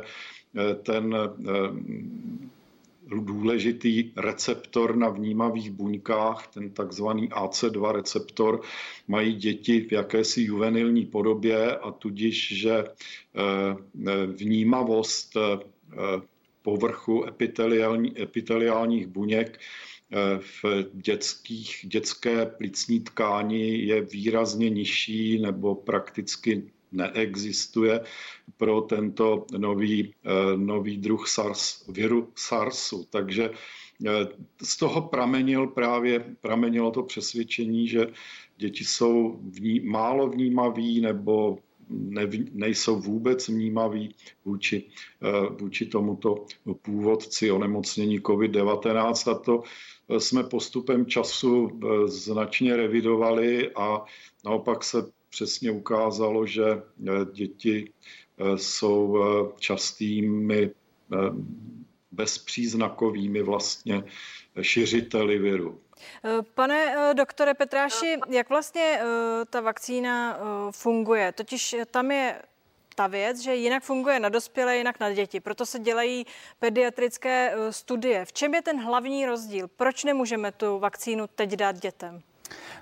ten 0.82 1.16
eh, 1.16 1.50
důležitý 3.20 4.12
receptor 4.16 4.96
na 4.96 5.08
vnímavých 5.08 5.70
buňkách, 5.70 6.46
ten 6.46 6.70
takzvaný 6.70 7.28
AC2 7.28 7.92
receptor, 7.92 8.60
mají 9.08 9.34
děti 9.34 9.80
v 9.80 9.92
jakési 9.92 10.42
juvenilní 10.42 11.06
podobě 11.06 11.76
a 11.76 11.90
tudíž, 11.90 12.58
že 12.60 12.84
eh, 12.84 14.26
vnímavost 14.26 15.36
povrchu 16.62 17.24
epiteliální, 17.28 18.22
epiteliálních 18.22 19.06
buněk 19.06 19.60
v 20.40 20.64
dětských, 20.92 21.80
dětské 21.88 22.46
plicní 22.46 23.00
tkáni 23.00 23.78
je 23.86 24.00
výrazně 24.00 24.70
nižší 24.70 25.38
nebo 25.38 25.74
prakticky 25.74 26.62
neexistuje 26.94 28.00
pro 28.56 28.80
tento 28.80 29.46
nový, 29.58 30.14
eh, 30.24 30.56
nový 30.56 30.96
druh 30.96 31.28
SARS, 31.28 31.86
viru 31.88 32.32
SARSu. 32.34 33.06
Takže 33.10 33.50
eh, 33.50 34.10
z 34.62 34.76
toho 34.76 35.02
pramenil 35.02 35.66
právě, 35.66 36.36
pramenilo 36.40 36.90
to 36.90 37.02
přesvědčení, 37.02 37.88
že 37.88 38.06
děti 38.56 38.84
jsou 38.84 39.40
vní, 39.42 39.80
málo 39.80 40.28
vnímaví 40.28 41.00
nebo 41.00 41.58
ne, 41.88 42.28
nejsou 42.52 43.00
vůbec 43.00 43.48
vnímaví 43.48 44.14
vůči, 44.44 44.82
eh, 45.22 45.54
vůči 45.60 45.86
tomuto 45.86 46.46
původci 46.82 47.50
onemocnění 47.50 48.20
COVID-19 48.20 49.30
a 49.30 49.34
to 49.34 49.62
jsme 50.18 50.44
postupem 50.44 51.06
času 51.06 51.80
značně 52.06 52.76
revidovali 52.76 53.70
a 53.72 54.04
naopak 54.44 54.84
se 54.84 54.98
přesně 55.34 55.70
ukázalo, 55.70 56.46
že 56.46 56.64
eh, 56.64 57.10
děti 57.32 57.92
eh, 58.38 58.58
jsou 58.58 59.18
eh, 59.18 59.52
častými 59.60 60.70
bezpříznakovými 62.12 63.42
vlastně 63.42 64.04
šiřiteli 64.60 65.38
viru. 65.38 65.80
Pane 66.54 66.96
doktore 67.14 67.54
Petráši, 67.54 68.16
jak 68.28 68.48
vlastně 68.48 69.00
ta 69.50 69.60
vakcína 69.60 70.38
funguje? 70.70 71.32
Totiž 71.32 71.76
tam 71.90 72.10
je 72.10 72.42
ta 72.94 73.06
věc, 73.06 73.38
že 73.38 73.54
jinak 73.54 73.82
funguje 73.82 74.20
na 74.20 74.28
dospělé, 74.28 74.76
jinak 74.76 75.00
na 75.00 75.12
děti. 75.12 75.40
Proto 75.40 75.66
se 75.66 75.78
dělají 75.78 76.26
pediatrické 76.58 77.54
studie. 77.70 78.24
V 78.24 78.32
čem 78.32 78.54
je 78.54 78.62
ten 78.62 78.84
hlavní 78.84 79.26
rozdíl? 79.26 79.68
Proč 79.68 80.04
nemůžeme 80.04 80.52
tu 80.52 80.78
vakcínu 80.78 81.26
teď 81.26 81.50
dát 81.50 81.76
dětem? 81.78 82.22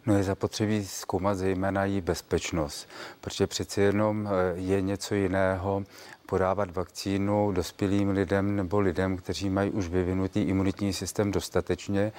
No 0.06 0.16
je 0.16 0.22
zapotřebí 0.22 0.84
zkoumat 0.86 1.38
zejména 1.38 1.84
její 1.84 2.00
bezpečnost, 2.00 2.88
protože 3.20 3.46
přeci 3.46 3.80
jenom 3.80 4.28
eh, 4.28 4.30
je 4.54 4.80
něco 4.80 5.14
jiného 5.14 5.84
podávat 6.32 6.70
vakcínu 6.70 7.52
dospělým 7.52 8.10
lidem 8.10 8.56
nebo 8.56 8.80
lidem, 8.80 9.16
kteří 9.16 9.50
mají 9.50 9.70
už 9.70 9.88
vyvinutý 9.88 10.40
imunitní 10.40 10.92
systém 10.92 11.30
dostatečně, 11.30 12.12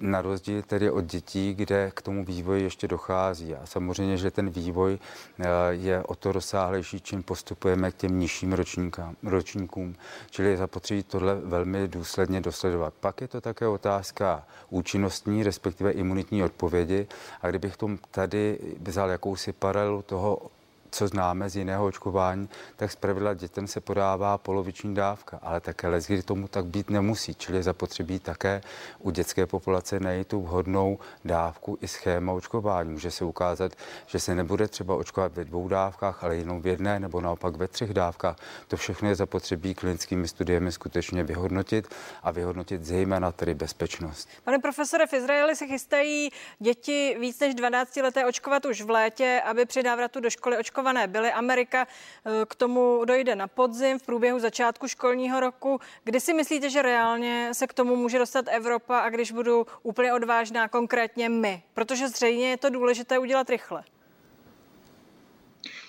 na 0.00 0.22
rozdíl 0.22 0.62
tedy 0.62 0.90
od 0.90 1.04
dětí, 1.04 1.54
kde 1.54 1.90
k 1.94 2.02
tomu 2.02 2.24
vývoji 2.24 2.62
ještě 2.62 2.88
dochází. 2.88 3.54
A 3.54 3.66
samozřejmě, 3.66 4.16
že 4.16 4.30
ten 4.30 4.50
vývoj 4.50 4.98
eh, 4.98 5.44
je 5.70 6.02
o 6.02 6.14
to 6.14 6.32
rozsáhlejší, 6.32 7.00
čím 7.00 7.22
postupujeme 7.22 7.90
k 7.90 7.94
těm 7.94 8.20
nižším 8.20 8.52
ročníkám, 8.52 9.16
ročníkům. 9.22 9.94
Čili 10.30 10.48
je 10.48 10.56
zapotřebí 10.56 11.02
tohle 11.02 11.34
velmi 11.34 11.88
důsledně 11.88 12.40
dosledovat. 12.40 12.94
Pak 13.00 13.20
je 13.20 13.28
to 13.28 13.40
také 13.40 13.66
otázka 13.66 14.46
účinnostní, 14.70 15.42
respektive 15.42 15.90
imunitní 15.90 16.42
odpovědi. 16.42 17.06
A 17.42 17.48
kdybych 17.48 17.76
tom 17.76 17.98
tady 18.10 18.58
vzal 18.80 19.10
jakousi 19.10 19.52
paralelu 19.52 20.02
toho 20.02 20.53
co 20.94 21.08
známe 21.08 21.50
z 21.50 21.56
jiného 21.56 21.86
očkování, 21.86 22.48
tak 22.76 22.90
zpravidla 22.90 23.34
dětem 23.34 23.66
se 23.66 23.80
podává 23.80 24.38
poloviční 24.38 24.94
dávka, 24.94 25.38
ale 25.42 25.60
také 25.60 25.88
kdy 26.06 26.22
tomu 26.22 26.48
tak 26.48 26.66
být 26.66 26.90
nemusí, 26.90 27.34
čili 27.34 27.58
je 27.58 27.62
zapotřebí 27.62 28.18
také 28.18 28.60
u 28.98 29.10
dětské 29.10 29.46
populace 29.46 30.00
najít 30.00 30.28
tu 30.28 30.42
vhodnou 30.42 30.98
dávku 31.24 31.78
i 31.80 31.88
schéma 31.88 32.32
očkování. 32.32 32.90
Může 32.90 33.10
se 33.10 33.24
ukázat, 33.24 33.72
že 34.06 34.20
se 34.20 34.34
nebude 34.34 34.68
třeba 34.68 34.94
očkovat 34.94 35.32
ve 35.32 35.44
dvou 35.44 35.68
dávkách, 35.68 36.24
ale 36.24 36.36
jenom 36.36 36.62
v 36.62 36.66
jedné 36.66 37.00
nebo 37.00 37.20
naopak 37.20 37.56
ve 37.56 37.68
třech 37.68 37.94
dávkách. 37.94 38.36
To 38.68 38.76
všechno 38.76 39.08
je 39.08 39.14
zapotřebí 39.14 39.74
klinickými 39.74 40.28
studiemi 40.28 40.72
skutečně 40.72 41.24
vyhodnotit 41.24 41.94
a 42.22 42.30
vyhodnotit 42.30 42.84
zejména 42.84 43.32
tedy 43.32 43.54
bezpečnost. 43.54 44.28
Pane 44.44 44.58
profesore, 44.58 45.06
v 45.06 45.12
Izraeli 45.12 45.56
se 45.56 45.66
chystají 45.66 46.30
děti 46.58 47.16
víc 47.20 47.40
než 47.40 47.54
12 47.54 47.96
leté 47.96 48.26
očkovat 48.26 48.64
už 48.64 48.82
v 48.82 48.90
létě, 48.90 49.42
aby 49.44 49.66
při 49.66 49.82
návratu 49.82 50.20
do 50.20 50.30
školy 50.30 50.58
očkovat 50.58 50.83
očkované 50.84 51.06
byly. 51.06 51.32
Amerika 51.32 51.86
eh, 51.86 52.44
k 52.48 52.54
tomu 52.54 53.04
dojde 53.04 53.36
na 53.36 53.48
podzim 53.48 53.98
v 53.98 54.02
průběhu 54.02 54.38
začátku 54.38 54.88
školního 54.88 55.40
roku. 55.40 55.80
Kdy 56.04 56.20
si 56.20 56.34
myslíte, 56.34 56.70
že 56.70 56.82
reálně 56.82 57.50
se 57.52 57.66
k 57.66 57.72
tomu 57.72 57.96
může 57.96 58.18
dostat 58.18 58.44
Evropa 58.48 58.98
a 58.98 59.10
když 59.10 59.32
budu 59.32 59.66
úplně 59.82 60.12
odvážná, 60.12 60.68
konkrétně 60.68 61.28
my? 61.28 61.62
Protože 61.74 62.08
zřejmě 62.08 62.50
je 62.50 62.56
to 62.56 62.70
důležité 62.70 63.18
udělat 63.18 63.50
rychle. 63.50 63.84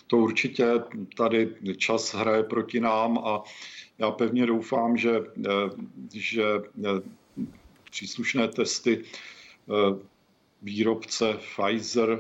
To 0.08 0.18
určitě 0.18 0.66
tady 1.18 1.56
čas 1.78 2.14
hraje 2.14 2.44
proti 2.44 2.80
nám 2.80 3.18
a 3.18 3.44
já 3.98 4.12
pevně 4.12 4.46
doufám, 4.46 4.98
že, 4.98 5.20
eh, 5.46 5.70
že 6.14 6.44
eh, 6.44 7.02
příslušné 7.92 8.48
testy 8.48 9.04
výrobce 10.62 11.34
Pfizer 11.34 12.20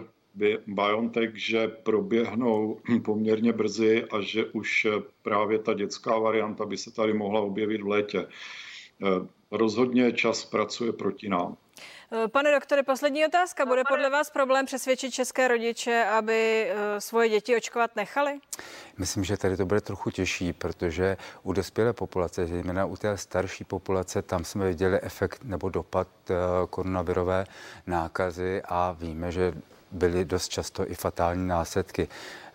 BioNTech, 0.67 1.31
že 1.35 1.67
proběhnou 1.67 2.79
poměrně 3.05 3.53
brzy 3.53 4.05
a 4.11 4.21
že 4.21 4.45
už 4.45 4.87
právě 5.21 5.59
ta 5.59 5.73
dětská 5.73 6.19
varianta 6.19 6.65
by 6.65 6.77
se 6.77 6.91
tady 6.91 7.13
mohla 7.13 7.41
objevit 7.41 7.81
v 7.81 7.87
létě. 7.87 8.19
Eh, 8.19 9.27
rozhodně 9.51 10.11
čas 10.11 10.45
pracuje 10.45 10.93
proti 10.93 11.29
nám. 11.29 11.57
Pane 12.31 12.51
doktore, 12.51 12.83
poslední 12.83 13.25
otázka. 13.25 13.65
Bude 13.65 13.83
podle 13.89 14.09
vás 14.09 14.29
problém 14.29 14.65
přesvědčit 14.65 15.11
české 15.11 15.47
rodiče, 15.47 16.05
aby 16.05 16.67
eh, 16.69 17.01
svoje 17.01 17.29
děti 17.29 17.55
očkovat 17.55 17.95
nechali? 17.95 18.39
Myslím, 18.97 19.23
že 19.23 19.37
tady 19.37 19.57
to 19.57 19.65
bude 19.65 19.81
trochu 19.81 20.11
těžší, 20.11 20.53
protože 20.53 21.17
u 21.43 21.53
dospělé 21.53 21.93
populace, 21.93 22.47
zejména 22.47 22.85
u 22.85 22.95
té 22.95 23.17
starší 23.17 23.63
populace, 23.63 24.21
tam 24.21 24.43
jsme 24.45 24.69
viděli 24.69 24.99
efekt 25.01 25.43
nebo 25.43 25.69
dopad 25.69 26.07
eh, 26.29 26.35
koronavirové 26.69 27.45
nákazy 27.87 28.61
a 28.65 28.91
víme, 28.91 29.31
že 29.31 29.53
byly 29.91 30.25
dost 30.25 30.49
často 30.49 30.91
i 30.91 30.95
fatální 30.95 31.47
následky. 31.47 32.07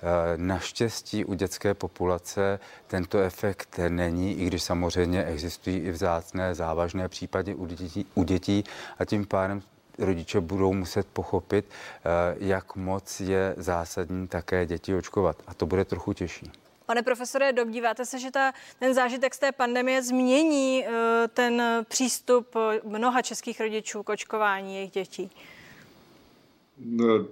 Eh, 0.03 0.37
naštěstí 0.37 1.25
u 1.25 1.35
dětské 1.35 1.75
populace 1.75 2.61
tento 2.87 3.19
efekt 3.19 3.81
není, 3.89 4.41
i 4.41 4.47
když 4.47 4.63
samozřejmě 4.63 5.25
existují 5.25 5.77
i 5.77 5.91
vzácné 5.91 6.55
závažné 6.55 7.09
případy 7.09 7.55
u 7.55 7.67
dětí, 7.67 8.07
u 8.15 8.23
dětí 8.23 8.65
a 8.99 9.05
tím 9.05 9.27
pádem 9.27 9.63
rodiče 9.99 10.41
budou 10.41 10.73
muset 10.73 11.07
pochopit, 11.07 11.65
eh, 11.69 12.37
jak 12.39 12.77
moc 12.77 13.21
je 13.21 13.55
zásadní 13.57 14.29
také 14.29 14.67
děti 14.67 14.95
očkovat. 14.95 15.37
A 15.47 15.55
to 15.55 15.67
bude 15.67 15.85
trochu 15.85 16.13
těžší. 16.13 16.51
Pane 16.87 17.03
profesore, 17.03 17.53
domníváte 17.53 18.07
se, 18.07 18.19
že 18.19 18.31
ta, 18.31 18.53
ten 18.79 18.95
zážitek 18.95 19.35
z 19.35 19.39
té 19.39 19.53
pandemie 19.53 20.03
změní 20.03 20.87
eh, 20.87 21.29
ten 21.29 21.63
přístup 21.89 22.55
mnoha 22.85 23.23
českých 23.23 23.61
rodičů 23.61 24.03
k 24.03 24.09
očkování 24.09 24.75
jejich 24.75 24.91
dětí? 24.91 25.31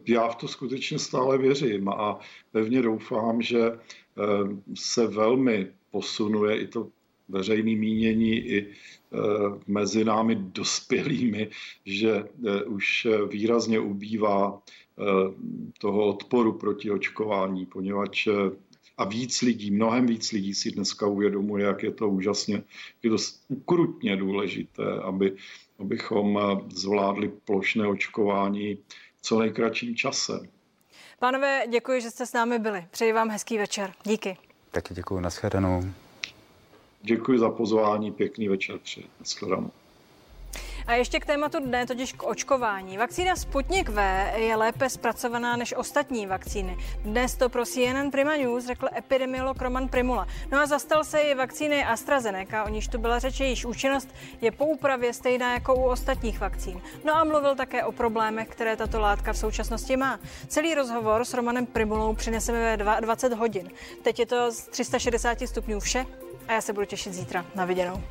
Já 0.06 0.28
v 0.28 0.36
to 0.36 0.48
skutečně 0.48 0.98
stále 0.98 1.38
věřím 1.38 1.88
a 1.88 2.18
pevně 2.52 2.82
doufám, 2.82 3.42
že 3.42 3.60
eh, 3.66 3.76
se 4.74 5.06
velmi 5.06 5.66
posunuje 5.90 6.60
i 6.60 6.66
to 6.66 6.88
veřejné 7.28 7.76
mínění 7.76 8.36
i 8.36 8.66
eh, 8.66 9.16
mezi 9.66 10.04
námi 10.04 10.34
dospělými, 10.34 11.50
že 11.84 12.24
eh, 12.46 12.64
už 12.64 13.06
výrazně 13.30 13.80
ubývá 13.80 14.62
toho 15.78 16.06
odporu 16.06 16.52
proti 16.52 16.90
očkování, 16.90 17.66
poněvadž 17.66 18.28
a 18.98 19.04
víc 19.04 19.42
lidí, 19.42 19.70
mnohem 19.70 20.06
víc 20.06 20.32
lidí 20.32 20.54
si 20.54 20.70
dneska 20.70 21.06
uvědomuje, 21.06 21.64
jak 21.64 21.82
je 21.82 21.90
to 21.90 22.08
úžasně, 22.08 22.54
jak 22.54 22.64
je 23.02 23.10
to 23.10 23.16
ukrutně 23.48 24.16
důležité, 24.16 24.84
aby, 25.02 25.36
abychom 25.78 26.38
zvládli 26.74 27.32
plošné 27.44 27.86
očkování 27.86 28.78
co 29.22 29.38
nejkratším 29.38 29.96
čase. 29.96 30.32
Pánové, 31.18 31.62
děkuji, 31.68 32.00
že 32.00 32.10
jste 32.10 32.26
s 32.26 32.32
námi 32.32 32.58
byli. 32.58 32.86
Přeji 32.90 33.12
vám 33.12 33.30
hezký 33.30 33.58
večer. 33.58 33.92
Díky. 34.04 34.36
Taky 34.70 34.94
děkuji, 34.94 35.20
nashledanou. 35.20 35.84
Děkuji 37.02 37.38
za 37.38 37.50
pozvání, 37.50 38.12
pěkný 38.12 38.48
večer 38.48 38.78
přeji. 38.78 39.06
Nashledanou. 39.20 39.70
A 40.88 40.94
ještě 40.94 41.20
k 41.20 41.26
tématu 41.26 41.60
dne, 41.60 41.86
totiž 41.86 42.12
k 42.12 42.22
očkování. 42.22 42.98
Vakcína 42.98 43.36
Sputnik 43.36 43.88
V 43.88 44.00
je 44.36 44.56
lépe 44.56 44.90
zpracovaná 44.90 45.56
než 45.56 45.74
ostatní 45.76 46.26
vakcíny. 46.26 46.76
Dnes 47.02 47.34
to 47.34 47.48
pro 47.48 47.66
CNN 47.66 48.10
Prima 48.10 48.36
News 48.36 48.66
řekl 48.66 48.88
epidemiolog 48.96 49.62
Roman 49.62 49.88
Primula. 49.88 50.26
No 50.52 50.58
a 50.58 50.66
zastal 50.66 51.04
se 51.04 51.20
i 51.20 51.34
vakcíny 51.34 51.84
AstraZeneca, 51.84 52.64
o 52.64 52.68
níž 52.68 52.88
tu 52.88 52.98
byla 52.98 53.18
řeč, 53.18 53.40
jejíž 53.40 53.64
účinnost 53.64 54.08
je 54.40 54.52
po 54.52 54.66
úpravě 54.66 55.12
stejná 55.12 55.52
jako 55.52 55.74
u 55.74 55.82
ostatních 55.82 56.40
vakcín. 56.40 56.80
No 57.04 57.16
a 57.16 57.24
mluvil 57.24 57.54
také 57.54 57.84
o 57.84 57.92
problémech, 57.92 58.48
které 58.48 58.76
tato 58.76 59.00
látka 59.00 59.32
v 59.32 59.38
současnosti 59.38 59.96
má. 59.96 60.20
Celý 60.48 60.74
rozhovor 60.74 61.24
s 61.24 61.34
Romanem 61.34 61.66
Primulou 61.66 62.14
přineseme 62.14 62.76
ve 62.76 63.00
20 63.00 63.32
hodin. 63.32 63.70
Teď 64.02 64.18
je 64.18 64.26
to 64.26 64.52
z 64.52 64.68
360 64.68 65.38
stupňů 65.46 65.80
vše 65.80 66.06
a 66.48 66.52
já 66.52 66.60
se 66.60 66.72
budu 66.72 66.86
těšit 66.86 67.14
zítra. 67.14 67.44
Na 67.54 67.64
viděnou. 67.64 68.02